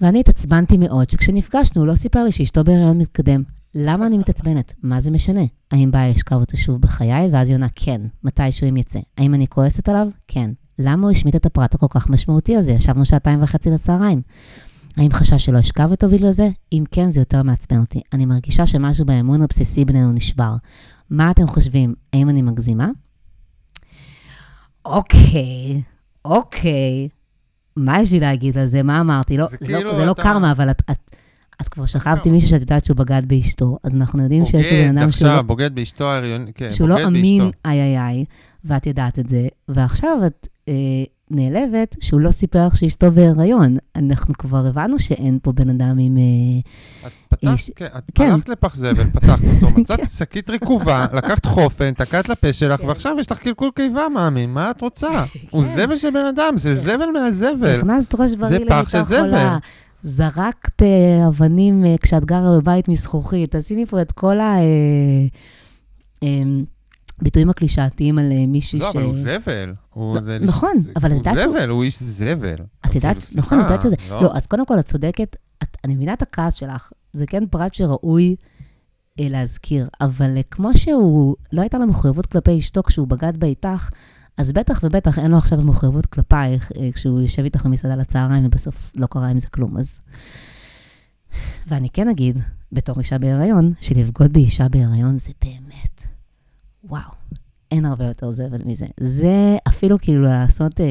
[0.01, 3.43] ואני התעצבנתי מאוד שכשנפגשנו הוא לא סיפר לי שאשתו בהיריון מתקדם.
[3.79, 4.73] למה אני מתעצבנת?
[4.83, 5.41] מה זה משנה?
[5.71, 7.29] האם בא לשכב אותי שוב בחיי?
[7.31, 8.99] ואז היא עונה, כן, מתישהו אם יצא.
[9.17, 10.07] האם אני כועסת עליו?
[10.27, 10.49] כן.
[10.79, 12.71] למה הוא השמיט את הפרט הכל כך משמעותי הזה?
[12.71, 14.21] ישבנו שעתיים וחצי לצהריים.
[14.97, 16.49] האם חשש שלא אשכב איתו בגלל זה?
[16.73, 18.01] אם כן, זה יותר מעצבן אותי.
[18.13, 20.55] אני מרגישה שמשהו באמון הבסיסי בינינו נשבר.
[21.09, 21.93] מה אתם חושבים?
[22.13, 22.87] האם אני מגזימה?
[24.85, 25.81] אוקיי,
[26.25, 27.09] אוקיי.
[27.75, 28.83] מה יש לי להגיד על זה?
[28.83, 29.37] מה אמרתי?
[29.37, 31.11] לא, זה זה, לא, כאילו זה לא אתה- קרמה, אבל את, את,
[31.61, 34.87] את כבר שכבת עם מישהו שאת יודעת שהוא בגד באשתו, אז אנחנו יודעים שיש לי
[34.87, 36.09] בן בוגד אדם שהוא לא, עכשיו, בוגד באשתו
[36.55, 37.57] כן, שהוא לא בוגד אמין, באשתו.
[37.65, 38.25] איי איי איי,
[38.65, 40.73] ואת יודעת את זה, ועכשיו את, אה,
[41.31, 43.77] נעלבת שהוא לא סיפר לך שאשתו בהיריון.
[43.95, 46.17] אנחנו כבר הבנו שאין פה בן אדם עם...
[46.17, 46.59] אה,
[47.07, 48.31] את פתחת, איש- כן, את כן.
[48.31, 50.05] הלכת לפח זבל, פתחת אותו, מצאת כן.
[50.07, 52.87] שקית רקובה, לקחת חופן, תקעת לפה שלך, כן.
[52.87, 55.23] ועכשיו יש לך קלקול קיבה, מאמי, מה את רוצה?
[55.51, 55.75] הוא כן.
[55.75, 57.77] זבל של בן אדם, זה זבל מהזבל.
[57.79, 58.81] הכנסת ראש בריא למיטה.
[59.17, 59.57] חולה.
[60.03, 63.55] זרקת אה, אבנים אה, כשאת גרה בבית מזכוכית.
[63.55, 64.37] תשימי פה את כל
[67.21, 68.83] הביטויים הקלישאתיים על אה, מישהי ש...
[68.83, 69.73] לא, אבל הוא זבל.
[69.93, 72.55] הוא- לא, נכון, אבל הוא את יודעת שהוא- זבל, הוא איש זבל.
[72.85, 73.95] את יודעת, כאילו, נכון, את יודעת שזה...
[73.99, 75.35] סליחה, לא, אז קודם כל, את צודקת,
[75.83, 76.91] אני מבינה את הכעס שלך.
[77.13, 78.35] זה כן פרט שראוי
[79.19, 83.47] אה, להזכיר, אבל אה, כמו שהוא, לא הייתה לו מחויבות כלפי אשתו כשהוא בגד בה
[83.47, 83.89] איתך,
[84.37, 88.91] אז בטח ובטח אין לו עכשיו מחויבות כלפייך אה, כשהוא יושב איתך במסעדה לצהריים ובסוף
[88.95, 89.99] לא קרה עם זה כלום, אז...
[91.67, 92.39] ואני כן אגיד,
[92.71, 96.03] בתור אישה בהיריון, שלבגוד באישה בהיריון זה באמת,
[96.83, 97.11] וואו,
[97.71, 98.85] אין הרבה יותר זבל מזה.
[98.99, 100.85] זה אפילו כאילו לעשות אה,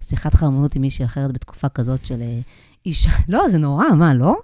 [0.00, 2.40] שיחת חרמונות עם מישהי אחרת בתקופה כזאת של אה,
[2.86, 4.36] אישה, לא, זה נורא, מה, לא?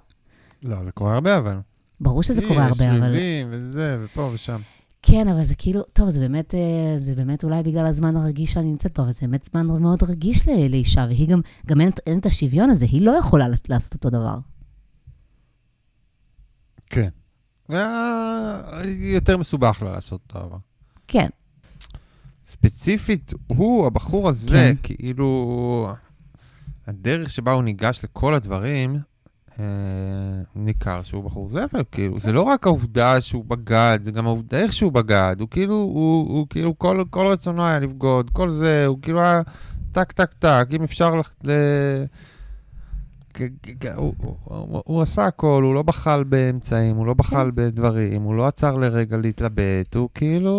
[0.63, 1.59] לא, זה קורה הרבה, אבל.
[2.01, 3.11] ברור שזה קורה הרבה, יש אבל...
[3.13, 4.61] ריבים וזה, ופה ושם.
[5.07, 8.71] כן, אבל זה כאילו, טוב, זה באמת, אה, זה באמת אולי בגלל הזמן הרגיש שאני
[8.71, 12.27] נמצאת פה, אבל זה באמת זמן מאוד רגיש לאישה, והיא גם, גם אין, אין את
[12.27, 14.39] השוויון הזה, היא לא יכולה לעשות אותו דבר.
[16.87, 17.09] כן.
[17.73, 20.57] אה, יותר מסובך לה לעשות את הדבר.
[21.07, 21.29] כן,
[22.47, 24.75] ספציפית, הוא, הבחור הזה, כן.
[24.83, 25.89] כאילו,
[26.87, 28.97] הדרך שבה הוא ניגש לכל הדברים,
[30.57, 34.73] ניכר שהוא בחור זבל, כאילו, זה לא רק העובדה שהוא בגד, זה גם העובדה איך
[34.73, 38.99] שהוא בגד, הוא כאילו, הוא, הוא כאילו, כל, כל רצונו היה לבגוד, כל זה, הוא
[39.03, 39.43] כאילו היה
[39.93, 41.51] טק, טק, טק, אם אפשר לך ל...
[43.97, 44.15] הוא,
[44.45, 48.77] הוא, הוא, עשה הכל, הוא לא בחל באמצעים, הוא לא בחל בדברים, הוא לא עצר
[48.77, 50.51] לרגע להתלבט, הוא כאילו,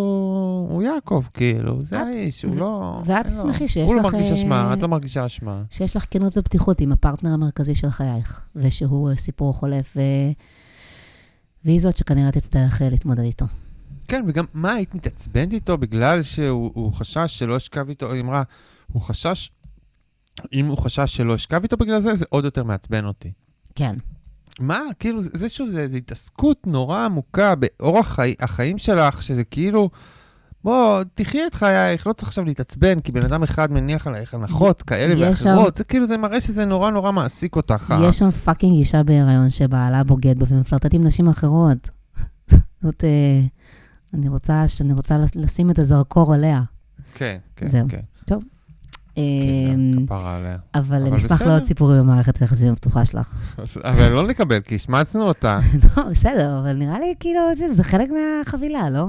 [0.69, 3.01] הוא יעקב, כאילו, זה האיש, הוא לא...
[3.05, 5.63] ואת לו- תשמחי שיש הוא לא לך, מרגיש אשמה, אה, את לא מרגישה אשמה.
[5.69, 9.97] שיש לך כנות ופתיחות עם הפרטנר המרכזי של חייך, ושהוא אה, סיפור חולף.
[11.65, 13.45] והיא זאת שכנראה תצטרך אה, להתמודד איתו.
[14.07, 18.43] כן, וגם מה, היית מתעצבנת איתו בגלל שהוא הוא חשש שלא אשכב איתו, היא אמרה,
[18.91, 19.51] הוא חשש,
[20.53, 23.31] אם הוא חשש שלא אשכב איתו בגלל זה, זה עוד יותר מעצבן אותי.
[23.75, 23.95] כן.
[24.59, 29.89] מה, כאילו, זה- שוב, זה, זה התעסקות נורא עמוקה באורח חי, החיים שלך, שזה כאילו,
[30.63, 34.81] בוא, תחי את חייך, לא צריך עכשיו להתעצבן, כי בן אדם אחד מניח עלייך הנחות
[34.81, 37.93] כאלה יש שם- ואחרות, זה כאילו, זה מראה שזה נורא נורא מעסיק אותך.
[38.09, 41.89] יש שם fucking אישה בהיריון שבעלה בוגד בה ומפלרטט עם נשים אחרות.
[42.83, 43.41] זאת, אה,
[44.13, 46.61] אני רוצה, אני רוצה לשים את הזרקור עליה.
[47.15, 47.87] כן, כן, זהו.
[47.89, 47.99] כן.
[48.25, 48.39] עליה.
[50.09, 50.45] אבל
[50.75, 51.47] אבל נשמח בסדר.
[51.47, 53.39] לעוד סיפורים במערכת היחסים הפתוחה שלך.
[53.83, 55.59] אבל לא נקבל, כי השמצנו אותה.
[55.97, 57.39] לא, בסדר, אבל נראה לי כאילו
[57.73, 59.05] זה- חלק מהחבילה, לא?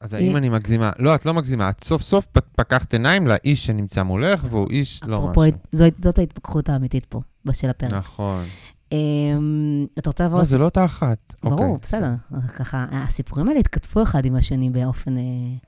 [0.00, 0.90] אז האם אני מגזימה?
[0.98, 1.70] לא, את לא מגזימה.
[1.70, 2.26] את סוף סוף
[2.56, 5.52] פקחת עיניים לאיש שנמצא מולך, והוא איש לא אפרופו, משהו.
[5.72, 7.20] זאת- זאת ההתפכחות האמיתית פה,
[7.52, 7.92] של הפרק.
[7.92, 8.44] נכון.
[8.92, 11.34] אמ, אתה רוצה לעבור לא, זה לא אותה אחת.
[11.42, 12.12] ברור, אוקיי, בסדר.
[12.58, 15.67] ככה, הסיפורים האלה התכתבו אחד עם השני באופן אה, אה,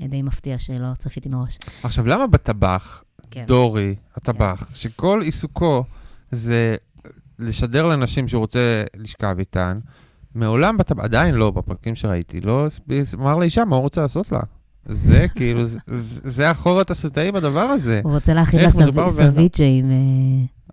[0.00, 1.58] די מפתיע שלא צפיתי מראש.
[1.82, 3.44] עכשיו, למה בטבח, כן.
[3.46, 5.84] דורי, הטבח, שכל עיסוקו
[6.32, 6.76] זה
[7.38, 9.78] לשדר לנשים שהוא רוצה לשכב איתן,
[10.34, 12.66] מעולם בטבח, עדיין לא, בפרקים שראיתי, לא
[13.14, 14.40] אמר לאישה מה הוא רוצה לעשות לה.
[14.84, 15.78] זה כאילו, זה-
[16.24, 18.00] זה- החור התסריטאי בדבר הזה.
[18.04, 18.70] הוא רוצה להכין לה?
[19.08, 19.90] סרביצ'ה עם...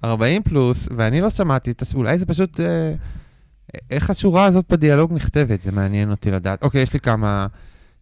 [0.04, 2.60] אה, 40 פלוס, ואני לא שמעתי, אולי זה פשוט...
[2.60, 2.94] אה,
[3.92, 5.62] איך השורה הזאת בדיאלוג נכתבת?
[5.62, 6.64] זה מעניין אותי לדעת.
[6.64, 7.48] אוקיי, יש לי כמה...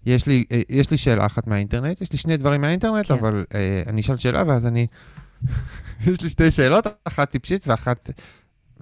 [0.06, 3.14] יש לי, אה, יש לי שאלה אחת מהאינטרנט, יש לי שני דברים מהאינטרנט, כן.
[3.14, 4.88] אבל אה, אני אשאל שאלה ואז אני...
[6.08, 8.10] יש לי שתי שאלות, אחת טיפשית ואחת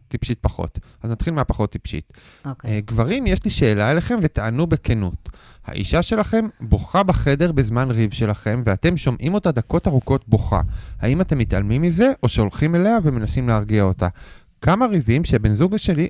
[0.07, 0.79] טיפשית פחות.
[1.03, 2.13] אז נתחיל מהפחות טיפשית.
[2.45, 2.71] אוקיי.
[2.71, 5.29] אה, גברים, יש לי שאלה אליכם ותענו בכנות.
[5.65, 10.61] האישה שלכם בוכה בחדר בזמן ריב שלכם, ואתם שומעים אותה דקות ארוכות בוכה.
[10.99, 14.07] האם אתם מתעלמים מזה, או שהולכים אליה ומנסים להרגיע אותה?
[14.61, 16.07] כמה ריבים שבן זוג שלי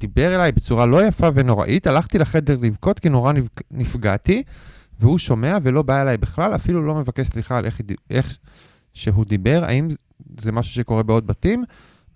[0.00, 4.42] דיבר אליי בצורה לא יפה ונוראית, הלכתי לחדר לבכות כי נורא נפג- נפגעתי,
[5.00, 7.80] והוא שומע ולא בא אליי בכלל, אפילו לא מבקש סליחה על איך,
[8.10, 8.38] איך
[8.94, 9.64] שהוא דיבר.
[9.64, 9.88] האם
[10.40, 11.64] זה משהו שקורה בעוד בתים?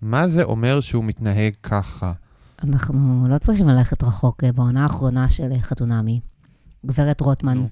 [0.01, 2.13] מה זה אומר שהוא מתנהג ככה?
[2.63, 4.43] אנחנו לא צריכים ללכת רחוק.
[4.43, 6.19] אה, בעונה האחרונה של אה, חתונמי,
[6.85, 7.65] גברת רוטמן.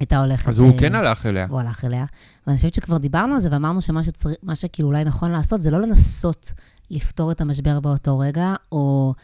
[0.00, 0.48] הייתה הולכת...
[0.48, 1.46] אז הוא אה, כן הלך אליה.
[1.50, 2.04] הוא הלך אליה.
[2.46, 4.00] ואני חושבת שכבר דיברנו על זה ואמרנו שמה
[4.42, 6.52] מה שכאילו אולי נכון לעשות, זה לא לנסות
[6.92, 9.14] לפתור את המשבר באותו רגע, או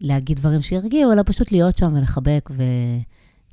[0.00, 2.62] להגיד דברים שירגיעו, אלא פשוט להיות שם ולחבק ו...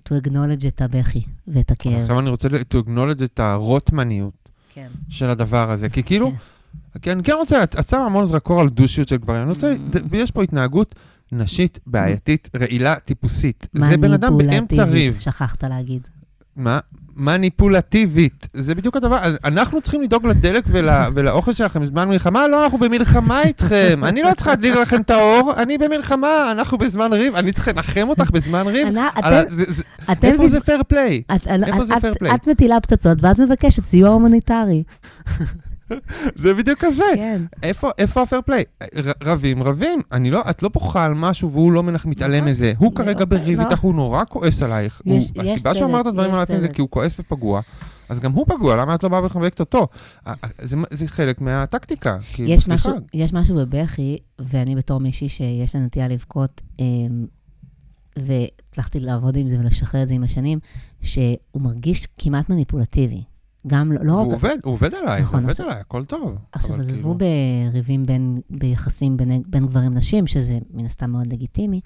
[0.09, 2.01] to acknowledge את הבכי ואת הכאב.
[2.01, 4.87] עכשיו אני רוצה to acknowledge את הרוטמניות כן.
[5.09, 6.99] של הדבר הזה, כי כאילו, כן.
[6.99, 9.75] כי אני כן רוצה, את את שמה המון זרקור על דושיות של גברים, אני רוצה,
[9.93, 9.97] Mm.
[10.17, 10.95] יש פה התנהגות
[11.31, 13.67] נשית, בעייתית, רעילה, טיפוסית.
[13.73, 15.19] זה בן אדם באמצע ריב.
[15.19, 16.01] שכחת להגיד.
[16.55, 16.77] מה?
[17.15, 18.47] מניפולטיבית.
[18.53, 22.47] זה בדיוק הדבר, אנחנו צריכים לדאוג לדלק ול, ולאוכל שלכם בזמן מלחמה?
[22.47, 24.01] לא, אנחנו במלחמה איתכם.
[24.03, 28.09] אני לא צריכה להדליק לכם את האור, אני במלחמה, אנחנו בזמן ריב, אני צריך לנחם
[28.09, 28.87] אותך בזמן ריב.
[30.23, 31.21] איפה זה fair play?
[31.65, 32.35] איפה זה fair play?
[32.35, 34.83] את מטילה פצצות, ואז מבקשת סיוע הומניטרי.
[36.35, 37.03] זה בדיוק כזה.
[37.15, 37.41] כן.
[37.63, 38.63] איפה, איפה הפייר פליי?
[39.23, 39.99] רבים, רבים.
[40.11, 42.49] אני לא, את לא בוכה על משהו והוא לא מנח- מתעלם נכון.
[42.49, 42.73] מזה.
[42.77, 43.65] הוא לא, כרגע בריב לא.
[43.69, 45.01] איתך, הוא נורא כועס עלייך.
[45.05, 45.19] הוא-
[45.53, 46.67] הסיבה שהוא אמר את הדברים עליכם זה.
[46.67, 47.61] כי הוא כועס ופגוע.
[48.09, 49.87] אז גם הוא פגוע, למה את לא באה ומחבקת אותו?
[50.25, 50.35] ה- ה-
[50.67, 52.17] זה, זה חלק מהטקטיקה.
[52.39, 52.67] יש.
[52.67, 57.25] משהו, יש משהו בבכי, ואני בתור מישהי שיש לה נטייה לבכות, אמ,
[58.19, 60.59] והצלחתי לעבוד עם זה ולשחרר את זה עם השנים,
[61.01, 63.23] שהוא מרגיש כמעט מניפולטיבי.
[63.67, 64.33] גם לא, לא והוא רק...
[64.33, 66.37] עובד, הוא עובד עליי, הוא נכון, עובד עכשיו- עליי, הכל טוב.
[66.51, 67.17] עכשיו, אבל עזבו כאילו-
[67.71, 71.81] בריבים בין, ביחסים בין, בין גברים נשים, שזה מן הסתם מאוד לגיטימי,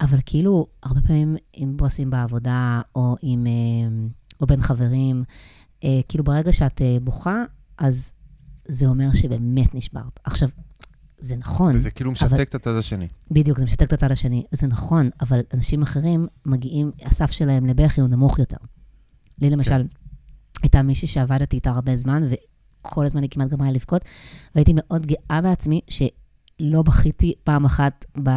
[0.00, 3.46] אבל כאילו, הרבה פעמים עם בוסים בעבודה, או עם...
[3.46, 3.52] אה,
[4.40, 5.22] או בין חברים,
[5.84, 7.44] אה, כאילו ברגע שאת אה, בוכה,
[7.78, 8.12] אז
[8.68, 10.20] זה אומר שבאמת נשברת.
[10.24, 10.48] עכשיו,
[11.18, 13.08] זה נכון, וזה כאילו משתק את הצד השני.
[13.30, 14.44] בדיוק, זה משתק את הצד השני.
[14.52, 18.56] זה נכון, אבל אנשים אחרים מגיעים, הסף שלהם לבכי הוא נמוך יותר.
[19.40, 19.84] לי למשל,
[20.62, 24.02] הייתה מישהי שעבדתי איתה הרבה זמן, וכל הזמן היא כמעט גמרה לבכות,
[24.54, 28.30] והייתי מאוד גאה בעצמי שלא בכיתי פעם אחת ב,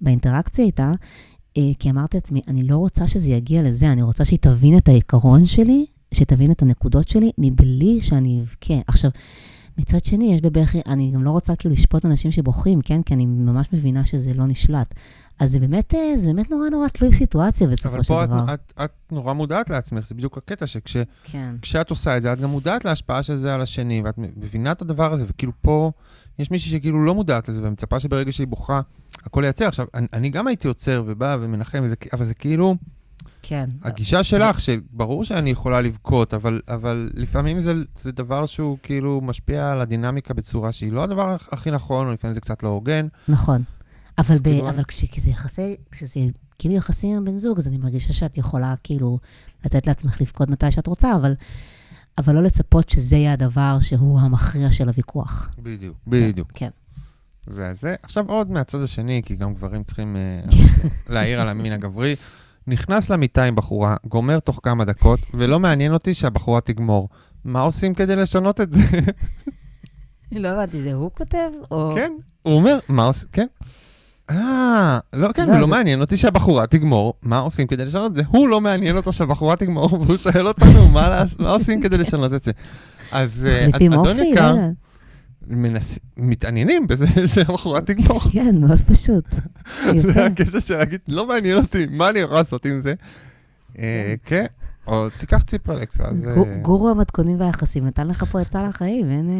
[0.00, 0.92] באינטראקציה איתה,
[1.56, 4.88] אה, כי אמרתי לעצמי, אני לא רוצה שזה יגיע לזה, אני רוצה שהיא תבין את
[4.88, 8.74] העיקרון שלי, שתבין את הנקודות שלי, מבלי שאני אבכה.
[8.86, 9.10] עכשיו,
[9.78, 13.02] מצד שני, יש בבכי, אני גם לא רוצה כאילו לשפוט אנשים שבוכים, כן?
[13.02, 14.94] כי אני ממש מבינה שזה לא נשלט.
[15.40, 18.28] אז זה באמת, אה, זה באמת נורא נורא תלוי סיטואציה בסופו אבל של פה את,
[18.28, 18.54] דבר.
[18.54, 21.54] את, את נורא מודעת לעצמך, זה בדיוק הקטע, שכשאת כן.
[21.90, 25.12] עושה את זה, את גם מודעת להשפעה של זה על השני, ואת מבינה את הדבר
[25.12, 25.90] הזה, וכאילו פה,
[26.38, 28.80] יש מישהי שכאילו לא מודעת לזה, ומצפה שברגע שהיא בוכה,
[29.24, 29.68] הכל ייצר.
[29.68, 32.76] עכשיו, אני, אני גם הייתי עוצר ובא ומנחם, וזה, אבל זה כאילו,
[33.42, 33.70] כן.
[33.82, 37.72] הגישה שלך, שברור שאני יכולה לבכות, אבל, אבל לפעמים זה,
[38.02, 42.34] זה דבר שהוא כאילו משפיע על הדינמיקה בצורה שהיא לא הדבר הכי נכון, או לפעמים
[42.34, 43.06] זה קצת לא הוגן.
[43.28, 43.62] נכון.
[44.20, 46.20] אבל, ב, אבל כש, כשזה יחסי, כשזה
[46.58, 49.18] כאילו יחסים עם בן זוג, אז אני מרגישה שאת יכולה כאילו
[49.64, 51.34] לתת לעצמך לבכות מתי שאת רוצה, אבל,
[52.18, 55.50] אבל לא לצפות שזה יהיה הדבר שהוא המכריע של הוויכוח.
[55.58, 55.96] בדיוק.
[56.06, 56.52] בדיוק.
[56.54, 56.70] כן.
[57.46, 57.94] זה זה.
[58.02, 60.40] עכשיו עוד מהצד השני, כי גם גברים צריכים אה,
[61.14, 62.16] להעיר על המין הגברי.
[62.66, 67.08] נכנס למיטה עם בחורה, גומר תוך כמה דקות, ולא מעניין אותי שהבחורה תגמור.
[67.44, 68.82] מה עושים כדי לשנות את זה?
[70.32, 71.50] לא הבנתי, זה הוא כותב?
[71.70, 71.92] או...
[71.94, 72.12] כן,
[72.42, 73.28] הוא אומר, מה עושים?
[73.32, 73.46] כן.
[74.30, 78.16] אה, לא, כן, לא, ולא זה- מעניין אותי שהבחורה תגמור, מה עושים כדי לשנות את
[78.16, 78.22] זה?
[78.28, 82.34] הוא לא מעניין אותו שהבחורה תגמור, והוא שואל אותנו מה לעש- מה עושים כדי לשנות
[82.34, 82.50] את זה.
[83.12, 84.16] אז אה, אדון?
[84.16, 84.56] לא יקר,
[86.16, 88.20] מתעניינים בזה שהבחורה תגמור.
[88.20, 89.24] כן, מאוד פשוט.
[90.14, 92.94] זה הקטע של להגיד, לא מעניין אותי, מה אני יכול לעשות עם זה?
[93.78, 94.44] אה, כן,
[94.86, 99.30] או תיקח ציפרלקס, ואז אה, גורו המתכונים והיחסים נתן לך פה עצה לחיים, אין...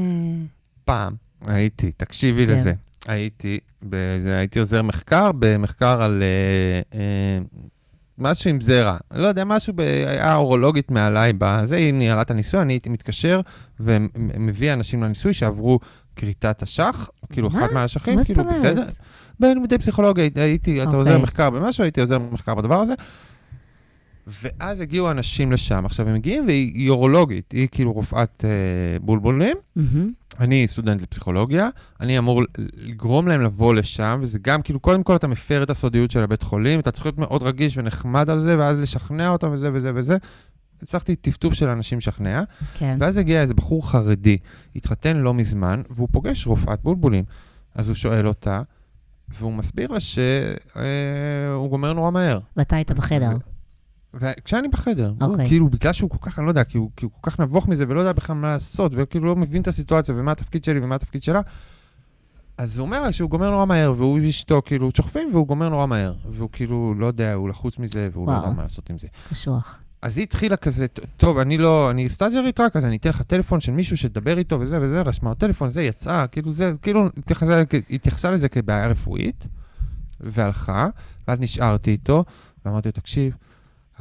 [0.84, 1.12] פעם
[1.46, 2.52] הייתי, תקשיבי כן.
[2.52, 2.72] לזה,
[3.06, 7.38] הייתי, בזה, הייתי עוזר מחקר, במחקר על אה, אה,
[8.18, 12.60] משהו עם זרע, לא יודע, משהו, ב- היה אורולוגית מעליי, בזה, היא ניהלה את הניסוי,
[12.60, 13.40] אני הייתי מתקשר
[13.80, 15.80] ומביא אנשים לניסוי שעברו
[16.16, 17.64] כריתת אשך, כאילו מה?
[17.64, 18.44] אחד מהאשכים, מה כאילו?
[18.44, 18.84] בסדר.
[19.40, 21.22] בלימודי פסיכולוגיה הייתי- אתה עוזר אוקיי.
[21.22, 22.92] מחקר במשהו, הייתי עוזר מחקר בדבר הזה.
[24.42, 25.86] ואז הגיעו אנשים לשם.
[25.86, 29.56] עכשיו, הם מגיעים והיא היא אורולוגית, היא כאילו רופאת אה, בולבולים.
[29.76, 30.12] מהמם.
[30.40, 31.68] אני סטודנט לפסיכולוגיה,
[32.00, 32.42] אני אמור
[32.76, 36.42] לגרום להם לבוא לשם, וזה גם כאילו, קודם כל אתה מפר את הסודיות של הבית
[36.42, 40.16] חולים, אתה צריך להיות מאוד רגיש ונחמד על זה, ואז לשכנע אותם וזה וזה וזה.
[40.82, 42.42] הצלחתי טפטוף של אנשים לשכנע,
[42.78, 42.96] כן.
[43.00, 44.38] ואז הגיע איזה בחור חרדי,
[44.76, 47.24] התחתן לא מזמן, והוא פוגש רופאת בולבולים.
[47.74, 48.62] אז הוא שואל אותה,
[49.38, 52.38] והוא מסביר לה שהוא גומר נורא מהר.
[52.56, 53.36] ואתה היית בחדר.
[54.14, 55.48] וכשאני בחדר, הוא אוקיי.
[55.48, 57.68] כאילו, בגלל שהוא כל כך, אני לא יודע, כי הוא, כי הוא כל כך נבוך
[57.68, 60.94] מזה ולא יודע בכלל מה לעשות, וכאילו לא מבין את הסיטואציה ומה התפקיד שלי ומה
[60.94, 61.40] התפקיד שלה,
[62.58, 65.86] אז הוא אומר לה שהוא גומר נורא מהר, והוא ואשתו כאילו שוכבים והוא גומר נורא
[65.86, 66.14] מהר.
[66.30, 68.42] והוא כאילו, לא יודע, הוא לחוץ מזה והוא לא וואו.
[68.44, 69.08] יודע מה לעשות עם זה.
[69.30, 69.78] קשוח.
[70.02, 73.22] אז היא התחילה כזה, "ט- טוב, אני לא, אני סטאג'רית רק, אז אני אתן לך
[73.22, 77.62] טלפון של מישהו שתדבר איתו וזה וזה, רשמה טלפון, זה יצאה, כאילו זה, כאילו התייחסה,
[77.90, 79.46] התייחסה לזה כבעיה רפואית,
[80.20, 80.88] והלכה,
[81.28, 82.24] ואז נשארתי איתו,
[82.64, 83.34] ואמרתי לו, תקשיב,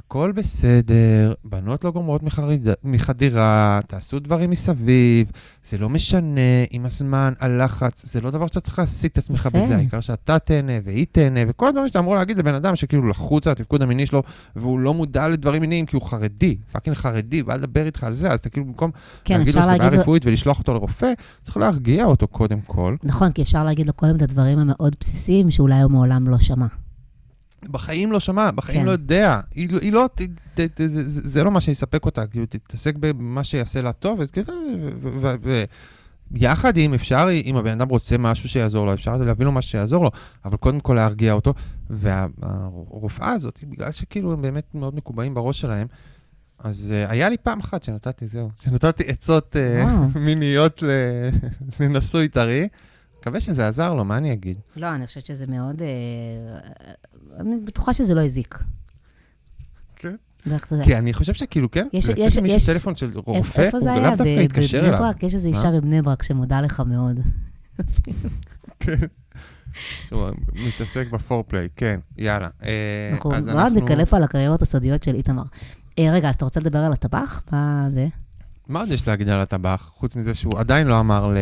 [0.05, 5.31] הכל בסדר, בנות לא גומרות מחריד, מחדירה, תעשו דברים מסביב,
[5.69, 6.41] זה לא משנה,
[6.71, 9.59] עם הזמן, הלחץ, זה לא דבר שאתה צריך להעסיק את עצמך יפה.
[9.59, 13.47] בזה, העיקר שאתה תהנה והיא תהנה, וכל הדברים שאתה אמור להגיד לבן אדם שכאילו לחוץ
[13.47, 14.23] על התפקוד המיני שלו,
[14.55, 18.29] והוא לא מודע לדברים מיניים כי הוא חרדי, פאקינג חרדי, בא לדבר איתך על זה,
[18.29, 18.91] אז אתה כאילו במקום
[19.25, 19.99] כן, להגיד לו לו...
[19.99, 22.95] רפואית ולשלוח אותו לרופא, צריך להרגיע אותו קודם כל.
[23.03, 26.65] נכון, כי אפשר להגיד לו קודם את הדברים המאוד בסיסיים שאולי הוא מעולם לא שמע.
[27.65, 28.85] בחיים לא שמע, בחיים כן.
[28.85, 29.39] לא יודע.
[29.55, 30.21] היא, לא- היא לא, ת,
[30.53, 34.21] ת, ת, זה, זה זה לא מה שיספק אותה, כאילו, תתעסק במה שיעשה לה טוב,
[34.21, 34.53] אז כאילו,
[35.01, 35.63] ו- ו- ו-
[36.35, 40.03] יחד עם, אפשר, אם הבן אדם רוצה משהו שיעזור לו, אפשר להביא לו מה שיעזור
[40.03, 40.11] לו,
[40.45, 41.53] אבל קודם כל להרגיע אותו.
[41.89, 45.87] והרופאה הזאת, בגלל שכאילו הם באמת מאוד מקובעים בראש שלהם,
[46.59, 49.87] אז uh, היה לי פעם אחת שנתתי, זהו, שנתתי עצות uh.
[50.19, 50.83] מיניות
[51.79, 52.67] לנשוי טרי.
[53.21, 54.57] מקווה שזה עזר לו, מה אני אגיד?
[54.75, 55.81] לא, אני חושבת שזה מאוד...
[55.81, 55.87] אה,
[57.39, 58.59] אני בטוחה שזה לא הזיק.
[59.95, 60.15] כן.
[60.83, 63.79] כי אני חושב שכאילו, כן, יש- לתת יש- למישהו יש- טלפון של רופא, הוא?
[63.89, 64.99] לאו דווקא יתקשר בבני אליו.
[64.99, 65.49] ברק, יש איזו?
[65.49, 67.19] אישה בבני ברק שמודה לך מאוד.
[70.07, 70.29] שהוא
[70.67, 72.49] מתעסק בפורפליי, כן, יאללה.
[72.63, 75.43] אה, אנחנו אז מאוד נקלה פה על הקריירות הסודיות של איתמר.
[75.99, 77.41] אה, רגע, אז אתה רוצה לדבר על הטבח?
[77.51, 78.07] מה זה?
[78.67, 81.33] מה עוד יש להגיד על הטבח, חוץ מזה שהוא עדיין לא אמר.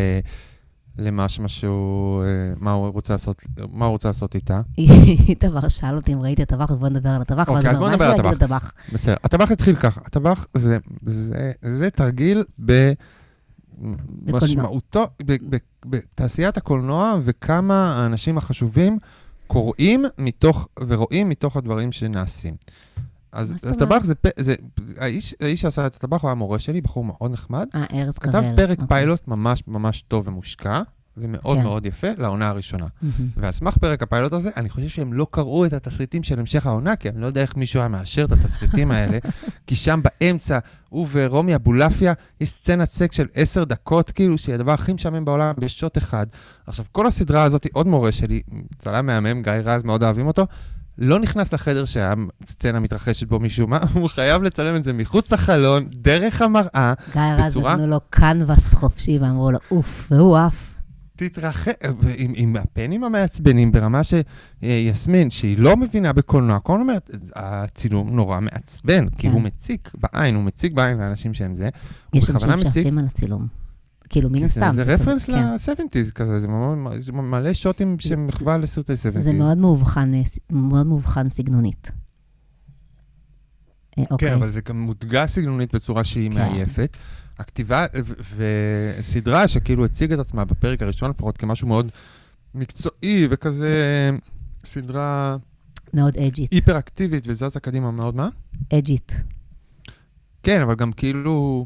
[0.98, 2.28] למשמע שהוא, אה,
[2.60, 4.62] מה הוא רוצה לעשות, מה הוא רוצה לעשות איתה.
[5.30, 7.50] איתמר שאל אותי אם ראיתי הטבח, ובוא נדבר על הטבח.
[7.50, 8.74] אוקיי, ואז אז הוא בוא אמר, נדבר "מה על יש לי להגיד הטבח.
[8.94, 12.44] בסדר, הטבח התחיל ככה, הטבח זה, זה, זה תרגיל
[13.80, 15.08] במשמעותו,
[15.86, 19.00] בתעשיית הקולנוע וכמה האנשים החשובים
[19.48, 22.56] קוראים מתוך ורואים מתוך הדברים שנעשים.
[23.32, 24.04] אז הטבח?
[24.04, 24.56] זה, פ- זה
[24.98, 27.68] האיש, האיש שעשה את הטבח הוא היה מורה שלי, בחור מאוד נחמד.
[27.76, 28.32] אה, ארז קרל.
[28.34, 28.88] כתב פרק אוקיי.
[28.88, 30.82] פיילוט ממש ממש טוב ומושקע,
[31.18, 31.64] ומאוד כן.
[31.64, 32.86] מאוד יפה לעונה הראשונה.
[33.02, 33.30] מהמם.
[33.38, 36.96] ועל סמך פרק הפיילוט הזה, אני חושב שהם לא קראו את התסריטים של המשך העונה,
[36.96, 39.18] כי אני לא יודע איך מישהו היה מאשר את התסריטים האלה,
[39.68, 40.60] כי שם באמצע,
[40.90, 45.54] הוא ורומי אבולעפיה, יש סצנת סק של עשר דקות, כאילו, שהיא הדבר הכי משעמם בעולם
[45.58, 46.26] בשוט אחד.
[46.68, 48.42] עכשיו, כל הסדרה הזאת, עוד מורה שלי,
[48.78, 50.48] צלם מהמם, גיא רז, מאוד אוהבים אותו,
[50.98, 55.86] לא נכנס לחדר שהסצנה מתרחשת בו משום מה, הוא חייב לצלם את זה מחוץ לחלון,
[55.94, 60.74] דרך המראה, גיא רז בצורה- נתנו לו קנבס חופשי ואמרו לו, אוף, והוא עף.
[61.18, 61.74] תתרחק,
[62.18, 69.10] עם, עם הפנים המעצבנים ברמה שיסמין, שהיא לא מבינה בקולנוע, הזמן אומרת, הצילום נורא מעצבן,
[69.10, 69.32] כי כן.
[69.32, 71.70] הוא מציק בעין, הוא מציק בעין לאנשים שהם זה.
[72.14, 73.48] יש אנשים שעפים על הצילום.
[74.10, 74.72] כאילו, מן כי הסתם.
[74.76, 75.34] זה, רפרנס כן.
[75.34, 76.48] ל-70's כזה, זה
[77.12, 79.20] מלא שוטים שהם מחווה לסרטי 70's.
[79.20, 80.14] זה מאוד מאובחן,
[81.26, 81.92] אה, סגנונית.
[84.00, 84.34] אה, כן, אוקיי.
[84.34, 86.36] אבל זה גם מודגש סגנונית בצורה שהיא כן.
[86.36, 86.98] מעייפת.
[87.40, 87.86] הכתיבה
[88.36, 91.90] וסדרה שכאילו הציג את עצמה בפרק הראשון לפחות כמשהו מאוד
[92.56, 94.12] מקצועי וכזה
[94.66, 95.38] סדרה
[95.94, 96.52] מאוד אג'ית.
[96.52, 98.30] היפר-אקטיבית וזזה קדימה מאוד, מה?
[98.74, 99.24] אג'ית.
[100.44, 101.66] כן, אבל גם כאילו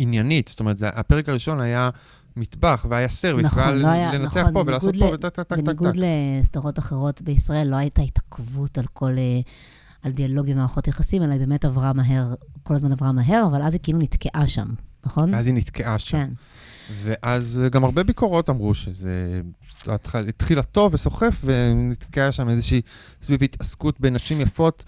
[0.00, 1.90] עניינית, זאת אומרת, זה, הפרק הראשון היה
[2.36, 5.28] מטבח והיה service, נכון, והיה לא היה, לנצח נכון, פה ולעשות בניגוד פה ל- וטק
[5.28, 5.96] טק טק טק בניגוד.
[6.40, 9.10] לסדרות אחרות בישראל, לא הייתה התעכבות על כל...
[9.18, 9.40] אה,
[10.02, 13.72] על דיאלוגים ומערכות יחסים, אלא היא באמת עברה מהר, כל הזמן עברה מהר, אבל אז
[13.72, 14.68] היא כאילו נתקעה שם,
[15.04, 15.34] נכון?
[15.34, 16.18] ואז היא נתקעה שם.
[16.18, 16.30] כן.
[17.02, 19.40] ואז גם הרבה ביקורות אמרו שזה
[19.86, 22.80] התחל- התחילה טוב וסוחף, ונתקעה שם איזושהי
[23.22, 24.84] סביב התעסקות בנשים יפות.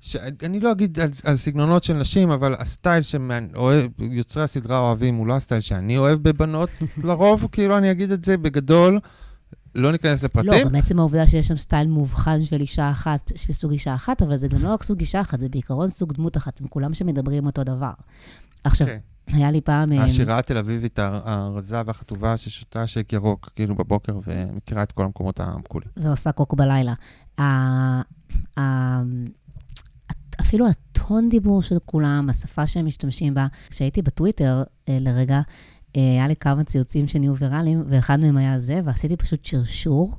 [0.00, 5.36] שאני לא אגיד על, על סגנונות של נשים, אבל הסטייל שיוצרי הסדרה אוהבים הוא לא
[5.36, 6.70] הסטייל שאני אוהב בבנות
[7.04, 9.00] לרוב, כאילו אני אגיד את זה בגדול,
[9.74, 10.66] לא ניכנס לא, לפרטים.
[10.68, 14.36] גם עצם העובדה שיש שם סטייל מאובחן של אישה אחת, של סוג אישה אחת, אבל
[14.36, 17.46] זה גם לא רק סוג אישה אחת, זה בעיקרון סוג דמות אחת, הם כולם שמדברים
[17.46, 17.92] אותו דבר.
[18.64, 18.98] עכשיו, כן.
[19.26, 19.92] היה לי פעם...
[19.92, 25.04] אה, השירה התל אביבית הר- הרזה והחטובה ששותה שייק ירוק, כאילו בבוקר, ומכירה את כל
[25.04, 25.88] המקומות המקולים.
[25.96, 26.94] ועושה קוק בלילה.
[30.46, 33.46] אפילו הטון דיבור של כולם, השפה שהם משתמשים בה.
[33.70, 35.40] כשהייתי בטוויטר אה, לרגע,
[35.96, 40.14] אה, היה לי כמה ציוצים שנהיו ויראליים, ואחד מהם היה זה, ועשיתי פשוט שרשור,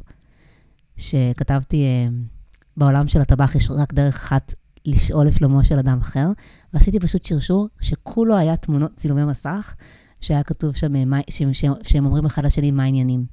[0.97, 2.07] שכתבתי, אה,
[2.77, 4.53] בעולם של הטבח יש רק דרך אחת
[4.85, 6.27] לשאול לשלומו של אדם אחר,
[6.73, 9.73] ועשיתי פשוט שרשור שכולו היה תמונות, צילומי מסך,
[10.21, 13.25] שהיה כתוב שם מה- שהם, שהם, שהם אומרים אחד לשני מה העניינים.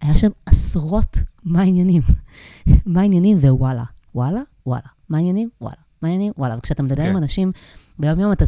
[0.00, 2.02] היה שם עשרות מה העניינים.
[2.86, 3.84] מה העניינים ווואלה.
[4.14, 4.88] וואלה, וואלה.
[5.08, 5.48] מה העניינים?
[5.60, 5.83] וואלה.
[6.04, 6.32] מה העניינים?
[6.38, 6.56] וואלה.
[6.58, 7.10] וכשאתה מדבר כן.
[7.10, 7.52] עם אנשים,
[7.98, 8.44] ביום-יום אתה,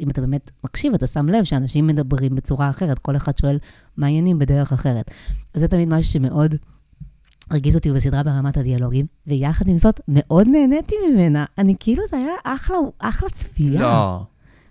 [0.00, 3.58] אם אתה באמת מקשיב, אתה שם לב שאנשים מדברים בצורה אחרת, כל אחד שואל
[3.96, 5.10] מה העניינים בדרך אחרת.
[5.54, 6.54] אז זה תמיד משהו שמאוד
[7.50, 11.44] הרגיז אותי בסדרה ברמת הדיאלוגים, ויחד עם זאת, מאוד נהניתי ממנה.
[11.58, 13.80] אני כאילו, זה היה אחלה, אחלה צפייה.
[13.80, 14.22] לא.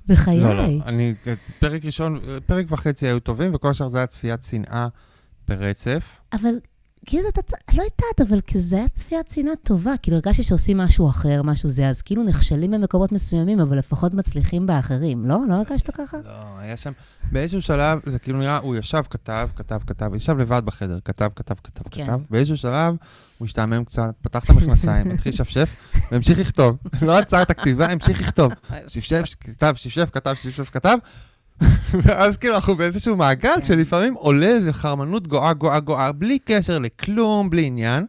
[0.08, 0.40] בחיי.
[0.40, 0.64] לא, לא.
[0.86, 1.14] אני,
[1.60, 4.88] פרק ראשון, פרק וחצי היו טובים, וכל השאר זה היה צפיית שנאה
[5.48, 6.04] ברצף.
[6.34, 6.54] אבל
[7.10, 9.92] כאילו זאת, הצ- לא יודעת, אבל כזה היה צפיית שנאה טובה.
[10.02, 14.68] כאילו הרגשתי שעושים משהו אחר, משהו זה, אז כאילו נכשלים במקומות מסוימים, אבל לפחות מצליחים
[14.68, 15.26] באחרים.
[15.26, 15.40] לא?
[15.50, 16.18] לא הרגשת ככה?
[16.18, 16.92] לא, היה שם,
[17.32, 21.56] באיזשהו שלב, זה כאילו נראה, הוא ישב, כתב, כתב, כתב, ישב לבד בחדר, כתב, כתב,
[21.64, 22.06] כתב, כן.
[22.06, 22.20] כתב.
[22.30, 22.96] באיזשהו שלב,
[23.38, 25.70] הוא השתעמם קצת, פתח את המכנסיים, התחיל לשפשף,
[26.12, 26.78] והמשיך לכתוב.
[27.02, 28.52] לא עצר את הכתיבה, המשיך לכתוב.
[28.88, 30.98] שפשף, כתב, שפשף, כתב, שפשף, כתב.
[32.04, 33.64] ואז כאילו אנחנו באיזשהו מעגל כן.
[33.64, 38.06] שלפעמים עולה איזה חרמנות גואה, גואה, גואה, בלי קשר לכלום, בלי עניין.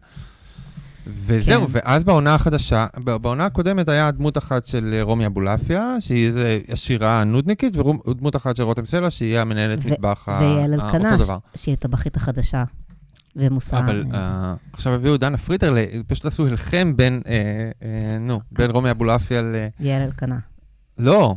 [1.07, 1.72] וזהו, כן.
[1.72, 7.24] ואז בעונה החדשה, בעונה הקודמת היה דמות אחת של אה, רומי אבולעפיה, שהיא איזה השירה
[7.24, 11.38] נודניקית, ודמות אחת של רותם סלע, שהיא המנהלת מטבח, אותו דבר.
[11.55, 12.64] שהיא הטבחית החדשה,
[13.36, 13.78] ומוסר.
[13.78, 15.74] אבל אה, עכשיו הביאו דנה פריטר,
[16.07, 19.55] פשוט עשו הלחם בין, אה, אה, נו, בין רומי אבולעפיה ל...
[19.80, 20.38] יעל אלקנה.
[20.99, 21.36] לא,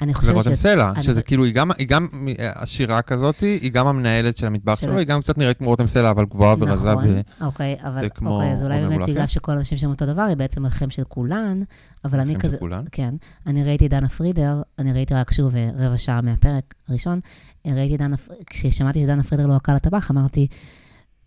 [0.00, 0.58] אני חושבת ורותם ש...
[0.58, 2.06] סלע, אני- שזה כאילו, היא גם, היא גם
[2.38, 5.68] אה, עשירה כזאת, היא גם המנהלת של המטבח של- שלו, היא גם קצת נראית כמו
[5.68, 6.90] רותם סלע, אבל גבוהה ורזה.
[6.92, 7.04] נכון,
[7.40, 9.08] אוקיי, אבל כמו אוקיי, אז אולי באמת?
[9.08, 11.62] בגלל שכל האנשים שם אותו דבר, היא בעצם הלחם של כולן,
[12.04, 12.56] אבל אני כזה...
[12.58, 12.84] כולן.
[12.92, 13.14] כן,
[13.46, 17.20] אני ראיתי דנה פרידר, אני ראיתי רק שוב אה, רבע שעה מהפרק הראשון,
[17.66, 20.46] אה, ראיתי דנה, כששמעתי שדנה פרידר לא עקה לטבח, אמרתי,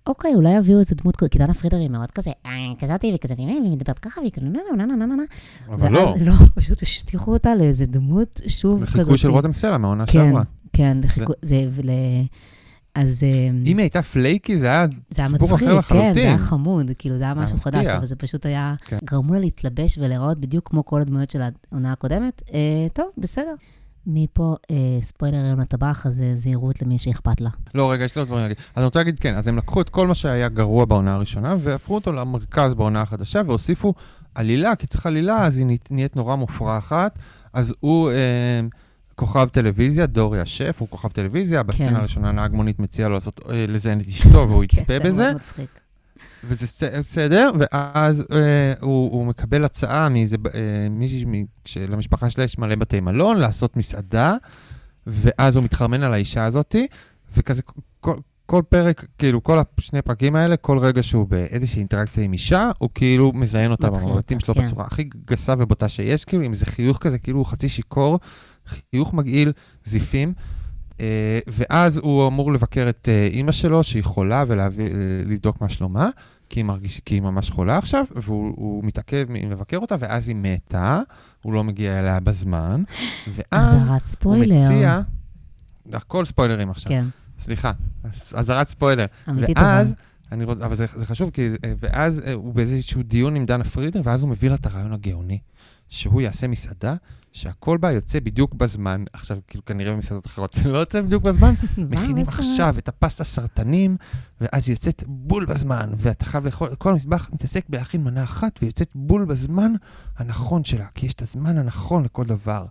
[0.08, 3.42] אוקיי, אולי יביאו איזה דמות כזאת, כי דנה פרידר היא מאוד כזה, אה, כזאתי וכזאתי,
[3.42, 5.24] והיא מדברת ככה, והיא כאילו, נה נה נה נה נה.
[5.70, 8.96] אבל לא, לא, פשוט השטיחו אותה לאיזה דמות שוב כזאת.
[8.96, 10.44] לחיקוי של רותם סלע מהעונה כן, שעברה.
[10.74, 11.56] כן, לחיקוי, זה.
[12.96, 13.24] אז...
[13.24, 16.38] אה, אם היא הייתה פלייקי, זה היה סיפור אחר כן, זה היה לחלוטין.
[16.38, 17.60] חמוד, כאילו זה היה משהו.
[17.60, 18.98] חדש, אבל זה פשוט היה, כן.
[19.04, 21.42] גרמו לה להתלבש ולהיראות בדיוק כמו כל הדמויות של
[21.72, 22.42] העונה הקודמת.
[22.54, 23.54] אה, טוב, בסדר.
[24.08, 27.50] מפה אה, ספוילרים לטבח, אז אה, זהירות למי שאכפת לה.
[27.76, 28.58] לא, רגע, יש לי עוד דברים להגיד.
[28.60, 31.56] אז אני רוצה להגיד, כן, אז הם לקחו את כל מה שהיה גרוע בעונה הראשונה,
[31.62, 33.94] והפכו אותו למרכז בעונה החדשה, והוסיפו
[34.36, 37.12] עלילה, כי צריך עלילה, אז היא נה- נהיית נורא מופרכת.
[37.54, 38.16] אז הוא אה,
[39.16, 43.66] כוכב טלוויזיה, דורי השף, הוא כוכב טלוויזיה, בסצנה הראשונה נהג מונית מציע לו לעשות, אה,
[43.70, 45.24] לזיין את אשתו, והוא יצפה כן, זה בזה.
[45.24, 45.80] מאוד מצחיק.
[46.44, 46.66] וזה
[47.04, 51.26] בסדר, ואז אה, הוא, הוא מקבל הצעה מאיזה, אה, מישהי,
[51.66, 54.36] שלמשפחה שלה יש מלא בתי מלון, לעשות מסעדה,
[55.08, 56.88] ואז הוא מתחרמן על האישה הזאתי,
[57.38, 57.62] וכזה
[58.00, 58.16] כל,
[58.46, 62.90] כל פרק, כאילו כל השני הפרקים האלה, כל רגע שהוא באיזושהי אינטראקציה עם אישה, הוא
[62.96, 64.64] כאילו מזיין אותה במבטים שלו כן.
[64.64, 68.20] בצורה הכי גסה ובוטה שיש, כאילו עם איזה חיוך כזה, כאילו הוא חצי שיכור,
[68.68, 69.52] חיוך מגעיל,
[69.86, 70.34] זיפים.
[71.04, 76.10] אה, ואז הוא אמור לבקר את אה, אימא שלו, שהיא חולה, ולבדוק מה שלומה,
[76.50, 80.36] כי היא, מרגיש, כי היא ממש חולה עכשיו, והוא הוא מתעכב מלבקר אותה, ואז היא
[80.36, 81.02] מתה,
[81.42, 82.84] הוא לא מגיע אליה בזמן,
[83.28, 84.70] ואז הוא ספוילר.
[84.70, 85.00] מציע...
[85.94, 87.06] הכל ספוילרים עכשיו, כן,
[87.40, 87.72] סליחה,
[88.04, 89.06] אז- אזהרת ספוילר.
[89.30, 89.96] אמיתית ואז, אבל.
[90.32, 93.64] אני רוצה, אבל זה, זה חשוב, כי אה, ואז אה, הוא באיזשהו דיון עם דנה
[93.64, 95.40] פרידר, ואז הוא מביא לה את הרעיון הגאוני,
[95.90, 96.96] שהוא יעשה מסעדה,
[97.32, 99.04] שהכל בה יוצא בדיוק בזמן.
[99.14, 101.54] עכשיו, כאילו, כנראה במסעדות אחרות זה לא יוצא בדיוק בזמן,
[101.90, 102.28] מכינים?
[102.28, 103.98] עכשיו את הפסטה סרטנים,
[104.42, 108.70] ואז היא יוצאת בול בזמן, ואתה חייב לאכול, כל המטבח מתעסק בלהכין מנה אחת, והיא
[108.70, 109.74] יוצאת בול בזמן
[110.18, 112.66] הנכון שלה, כי יש את הזמן הנכון לכל דבר.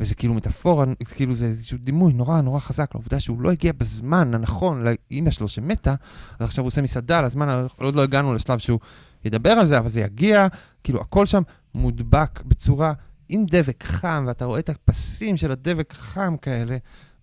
[0.00, 0.84] וזה כאילו מטאפורה,
[1.14, 5.48] כאילו זה איזשהו דימוי נורא נורא חזק לעובדה שהוא לא הגיע בזמן הנכון לאימא שלו
[5.48, 5.94] שמתה,
[6.38, 8.80] אז עכשיו הוא עושה מסעדה על הזמן, ה- עוד לא הגענו לשלב שהוא
[9.24, 10.46] ידבר על זה, אבל זה יגיע,
[10.84, 11.42] כאילו הכל שם
[11.74, 12.92] מודבק בצורה
[13.28, 16.76] עם דבק חם, ואתה רואה את הפסים של הדבק חם כאלה,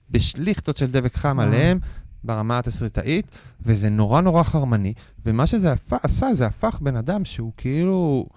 [0.10, 1.48] בשליכטות של דבק חם וואו.
[1.48, 1.80] עליהם,
[2.24, 3.32] ברמה התסריטאית,
[3.62, 4.93] וזה נורא נורא חרמני,
[5.26, 5.74] ומה שזה.
[5.91, 8.28] עשה, זה הפך בן אדם שהוא כאילו...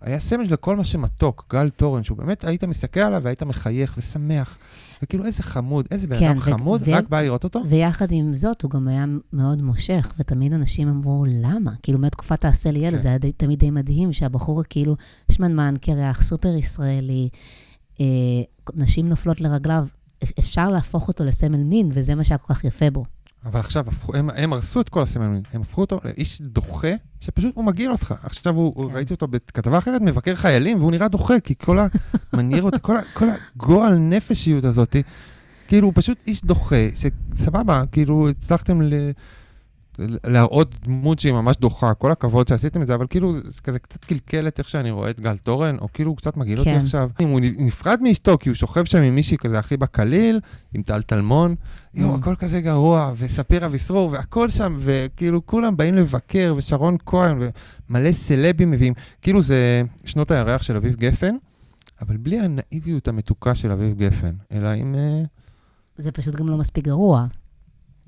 [0.00, 4.58] היה סמל לכל מה שמתוק, גל תורן, שהוא באמת, היית מסתכל עליו והיית מחייך ושמח,
[5.02, 7.62] וכאילו איזה חמוד, איזה בן כן, אדם חמוד, ו- רק בא לראות אותו.
[7.68, 11.72] ויחד עם זאת, הוא גם היה מאוד מושך, ותמיד אנשים אמרו, למה?
[11.82, 13.02] כאילו, מתקופת תעשה לי ילד, כן.
[13.02, 14.96] זה היה די, תמיד די מדהים, שהבחור כאילו
[15.32, 17.28] שמנמן, קרח, סופר ישראלי,
[18.00, 18.06] אה,
[18.74, 19.86] נשים נופלות לרגליו,
[20.38, 23.04] אפשר להפוך אותו לסמל מין, וזה מה שהיה כל כך יפה בו.
[23.44, 26.88] אבל עכשיו, הפכו, הם, הם הרסו את כל הסמלים, הם הפכו אותו לאיש דוחה,
[27.20, 28.14] שפשוט הוא מגעיל אותך.
[28.22, 28.94] עכשיו, הוא, כן.
[28.96, 31.78] ראיתי אותו בכתבה אחרת, מבקר חיילים, והוא נראה דוחה, כי כל
[32.32, 33.26] המניירות, כל, ה- כל
[33.56, 34.96] הגועל נפשיות הזאת,
[35.68, 38.94] כאילו, הוא פשוט איש דוחה, שסבבה, כאילו, הצלחתם ל...
[40.26, 44.04] להראות דמות שהיא ממש דוחה, כל הכבוד שעשיתם את זה, אבל כאילו, זה כזה קצת
[44.04, 46.80] קלקלת איך שאני רואה את גל תורן, או כאילו הוא קצת מגעיל אותי כן.
[46.80, 47.10] עכשיו.
[47.20, 50.40] אם הוא נפרד מאשתו, כי הוא שוכב שם עם מישהי כזה הכי בקליל,
[50.74, 51.54] עם טל טלמון,
[51.94, 52.18] יואו, Mm.
[52.18, 57.38] הכל כזה גרוע, וספירה וסרור, והכל שם, וכאילו כולם באים לבקר, ושרון כהן,
[57.88, 61.34] ומלא סלבים מביאים, כאילו זה שנות הירח של אביב גפן,
[62.00, 64.94] אבל בלי הנאיביות המתוקה של אביב גפן, אלא עם...
[64.94, 65.22] אה,
[65.98, 67.26] זה פשוט גם לא מספיק גרוע.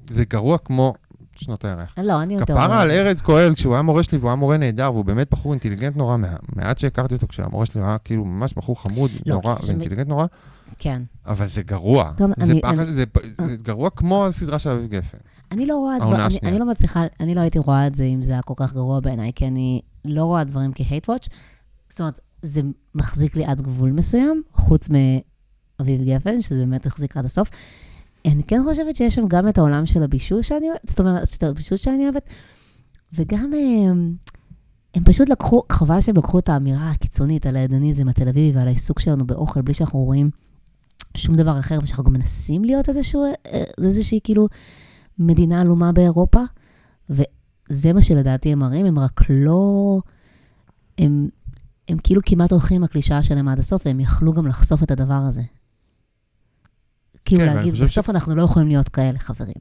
[0.07, 0.95] זה גרוע כמו
[1.36, 1.94] שנות הירח.
[2.02, 2.54] לא, אני יותר...
[2.54, 5.52] כפרה על ארז כהן, כשהוא היה מורה שלי והוא היה מורה נהדר, והוא באמת בחור
[5.52, 6.16] אינטליגנט נורא,
[6.56, 9.64] מעט שהכרתי אותו כשהיה מורה שלי, הוא היה כאילו ממש בחור חמוד, לא, נורא, שמ-
[9.68, 10.26] ואינטליגנט נורא,
[10.78, 11.02] כן.
[11.26, 12.10] אבל זה גרוע.
[12.18, 13.04] גם זה אני- פחד- אני- זה
[13.38, 15.18] זה גרוע כמו הסדרה של אביב גפן.
[15.52, 16.38] אני לא רואה דברים, אני.
[16.50, 19.00] אני לא מצליחה, אני לא הייתי רואה את זה אם זה היה כל כך גרוע
[19.00, 21.28] בעיניי, כי אני לא רואה דברים כ-hate watch.
[21.90, 22.60] זאת אומרת, זה
[22.94, 27.48] מחזיק לי עד גבול מסוים, חוץ מאביב גפן, שזה באמת החזיק עד הסוף.
[28.26, 31.46] אני כן חושבת שיש שם גם את העולם של הבישול שאני אוהבת, זאת אומרת, של
[31.46, 32.28] הבישול שאני אוהבת,
[33.12, 34.14] וגם הם,
[34.94, 39.00] הם פשוט לקחו, חבל שהם לקחו את האמירה הקיצונית על ההדוניזם התל אביבי ועל העיסוק
[39.00, 40.30] שלנו באוכל, בלי שאנחנו רואים
[41.16, 44.48] שום דבר אחר, ושאנחנו גם מנסים להיות איזשהו, אה, איזושהי כאילו
[45.18, 46.40] מדינה עלומה באירופה,
[47.10, 50.00] וזה מה שלדעתי הם מראים, הם רק לא
[50.98, 51.28] הם,
[51.88, 55.14] הם כאילו כמעט הולכים עם הקלישאה שלהם עד הסוף, והם יכלו גם לחשוף את הדבר
[55.14, 55.42] הזה.
[57.24, 59.54] כאילו כן, להגיד, חושב ש- בסוף אנחנו לא יכולים להיות כאלה, חברים.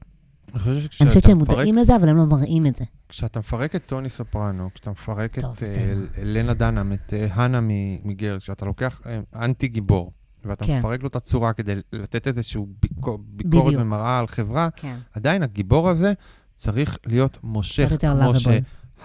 [0.54, 2.84] אני חושב אני חושבת שכשאתה שהם מפרק, מודעים לזה, אבל הם לא מראים את זה.
[3.08, 6.06] כשאתה מפרק את טוני סופרנו, כשאתה מפרק טוב, את אה, בסדר.
[6.22, 7.68] לנה דנאם, את אה, האנה מ-
[8.08, 10.12] מגרל, כשאתה לוקח אה, אנטי גיבור,
[10.44, 10.78] ואתה כן.
[10.78, 13.82] מפרק לו את הצורה כדי לתת איזושהי ביקור, ביקורת בדיוק.
[13.82, 14.96] ומראה על חברה, כן.
[15.14, 16.12] עדיין הגיבור הזה
[16.56, 19.04] צריך להיות מושך, כמו lovable.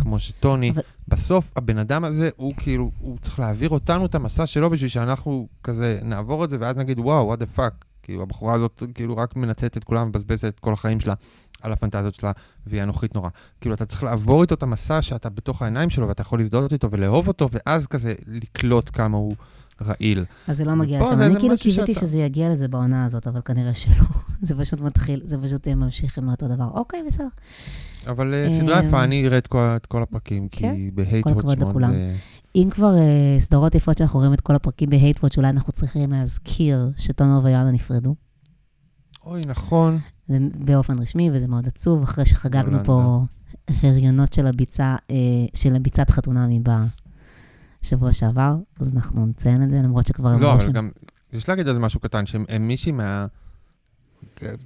[0.00, 0.70] כמו שטוני.
[0.70, 4.88] אבל- בסוף הבן אדם הזה, הוא כאילו, הוא צריך להעביר אותנו את המסע שלו בשביל
[4.88, 7.84] שאנחנו כזה נעבור את זה, ואז נגיד, וואו, what the fuck.
[8.02, 11.14] כאילו, הבחורה הזאת כאילו רק מנצלת את כולם, מבזבזת את כל החיים שלה
[11.62, 12.32] על הפנטזיות שלה,
[12.66, 13.28] והיא אנוכית נורא.
[13.60, 16.90] כאילו, אתה צריך לעבור איתו את המסע שאתה בתוך העיניים שלו, ואתה יכול להזדהות איתו
[16.90, 19.36] ולאהוב אותו, ואז כזה לקלוט כמה הוא
[19.82, 20.24] רעיל.
[20.48, 21.12] אז זה לא מגיע לשם.
[21.22, 24.04] אני כאילו קיוויתי שאתה- שזה יגיע לזה בעונה הזאת, אבל כנראה שלא.
[24.42, 26.68] זה פשוט מתחיל, זה פשוט ממשיך עם אותו דבר.
[26.74, 27.26] אוקיי, בסדר.
[28.06, 29.58] אבל אה, סדרה אמ, יפה, אני אראה את כל,
[29.88, 31.68] כל הפרקים, כי כן, בהייט כל וואץ' הכבוד מאוד...
[31.70, 31.90] לכולם.
[31.92, 32.14] אה,
[32.56, 36.90] אם כבר אה, סדרות יפות שאנחנו רואים את כל הפרקים בהייטוואץ', אולי אנחנו צריכים להזכיר
[36.96, 38.14] שתומר ויואנה נפרדו.
[39.26, 39.98] אוי, נכון.
[40.28, 42.78] זה באופן רשמי, וזה מאוד עצוב, אחרי שחגגנו.
[42.84, 43.22] פה
[43.82, 44.52] הריונות של אה,
[45.76, 46.60] הביצת חתונמי
[47.86, 50.88] בשבוע שעבר, אז אנחנו נציין את זה, למרות שכבר לא, אמרו אבל שהם- גם,
[51.32, 53.26] יש להגיד על זה משהו קטן, שמישהי מה...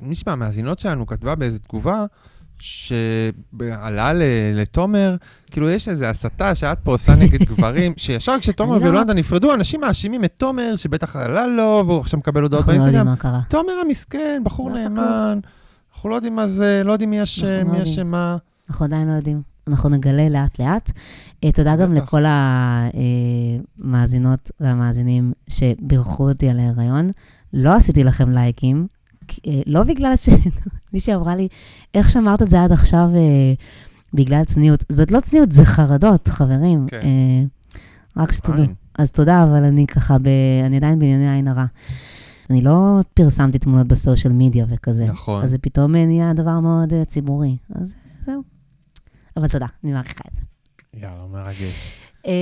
[0.02, 2.04] מישהי מהמאזינות שלנו כתבה באיזו תגובה,
[2.58, 4.12] שעלה
[4.54, 5.16] לתומר,
[5.50, 9.54] כאילו יש איזו הסתה שאת פה עושה נגד גברים, שישר כשתומר אני לא- ויולנדה נפרדו,
[9.54, 13.02] אנשים מאשימים את תומר, שבטח עלה לו, והוא עכשיו מקבל הודעות אנחנו לא.
[13.02, 13.40] מה קרה.
[13.48, 15.38] תומר המסכן, בחור לא נאמן,
[15.92, 17.82] אנחנו לא יודעים מה זה, לא יודעים מי אשם, לא מי יודעים.
[17.94, 18.36] אשמה.
[18.70, 19.49] אנחנו עדיין לא יודעים.
[19.70, 20.90] אנחנו נגלה לאט-לאט.
[21.44, 21.92] אה, תודה גם.
[21.92, 22.24] לכל
[23.78, 27.10] המאזינות והמאזינים שבירכו אותי על ההיריון.
[27.52, 28.86] לא עשיתי לכם לייקים,
[29.46, 31.48] אה, לא בגלל שמישהי אמרה לי,
[31.94, 33.52] איך שמרת את זה עד עכשיו אה,
[34.14, 34.84] בגלל צניעות?
[34.88, 36.86] זאת לא צניעות, זה חרדות, חברים.
[36.88, 37.00] כן.
[38.16, 38.64] רק שתדעו.
[38.98, 40.28] אז תודה, אבל אני ככה, ב...
[40.66, 41.64] אני עדיין בענייני עין הרע.
[42.50, 45.04] אני לא פרסמתי תמונות בסושיאל מדיה וכזה.
[45.04, 45.44] נכון.
[45.44, 47.56] אז זה פתאום נהיה דבר מאוד ציבורי.
[47.74, 47.94] אז
[48.26, 48.42] זהו.
[49.40, 50.40] אבל תודה, אני מעריכה את זה.
[50.94, 51.92] יאללה, מרגש.
[52.26, 52.32] אה,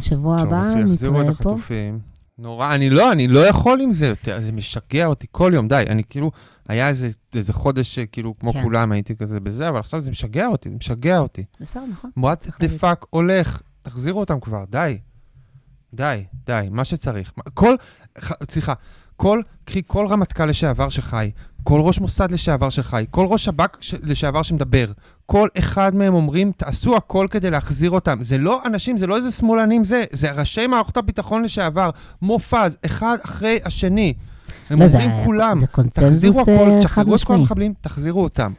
[0.00, 1.50] שבוע הבא אז שיחזירו את נתראה פה.
[1.52, 1.98] החטופים.
[2.38, 5.84] נורא, אני לא, אני לא יכול עם זה יותר, זה משגע אותי כל יום, די,
[5.88, 6.30] אני כאילו,
[6.68, 8.62] היה איזה, איזה חודש שכאילו, כמו כן.
[8.62, 11.44] כולם, הייתי כזה בזה, אבל עכשיו זה משגע אותי, זה משגע אותי.
[11.60, 12.10] בסדר, נכון.
[12.16, 12.20] the
[12.60, 12.80] להגיד.
[12.80, 14.98] fuck הולך, תחזירו אותם כבר, די.
[15.94, 17.32] די, די, מה שצריך.
[17.54, 17.74] כל,
[18.50, 18.74] סליחה,
[19.22, 21.30] כל, קחי כל רמטכ"ל לשעבר שחי,
[21.62, 23.68] כל ראש מוסד לשעבר שחי, כל ראש שב"כ
[24.02, 24.92] לשעבר שמדבר,
[25.26, 28.18] כל אחד מהם אומרים, תעשו הכל כדי להחזיר אותם.
[28.24, 31.90] זה לא אנשים, זה לא איזה שמאלנים זה, זה ראשי מערכות הביטחון לשעבר,
[32.22, 34.14] מופז, אחד אחרי השני.
[34.70, 37.34] הם לא, זה- אומרים כולם, זה תחזירו הכל, אה, חד תשחררו את כל.
[37.34, 38.52] המחבלים, תחזירו אותם.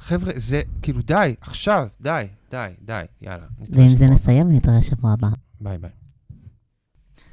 [0.00, 3.46] חבר'ה, זה כאילו די, עכשיו, די, די, די, יאללה.
[3.68, 4.06] ועם זה.
[4.06, 5.28] נסיים, נתראה שבוע הבא.
[5.60, 5.90] ביי ביי.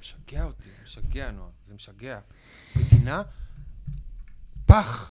[0.02, 2.18] משגע אותי, משגע נועה, זה משגע.
[2.78, 3.22] מדינה,
[4.66, 5.06] פח.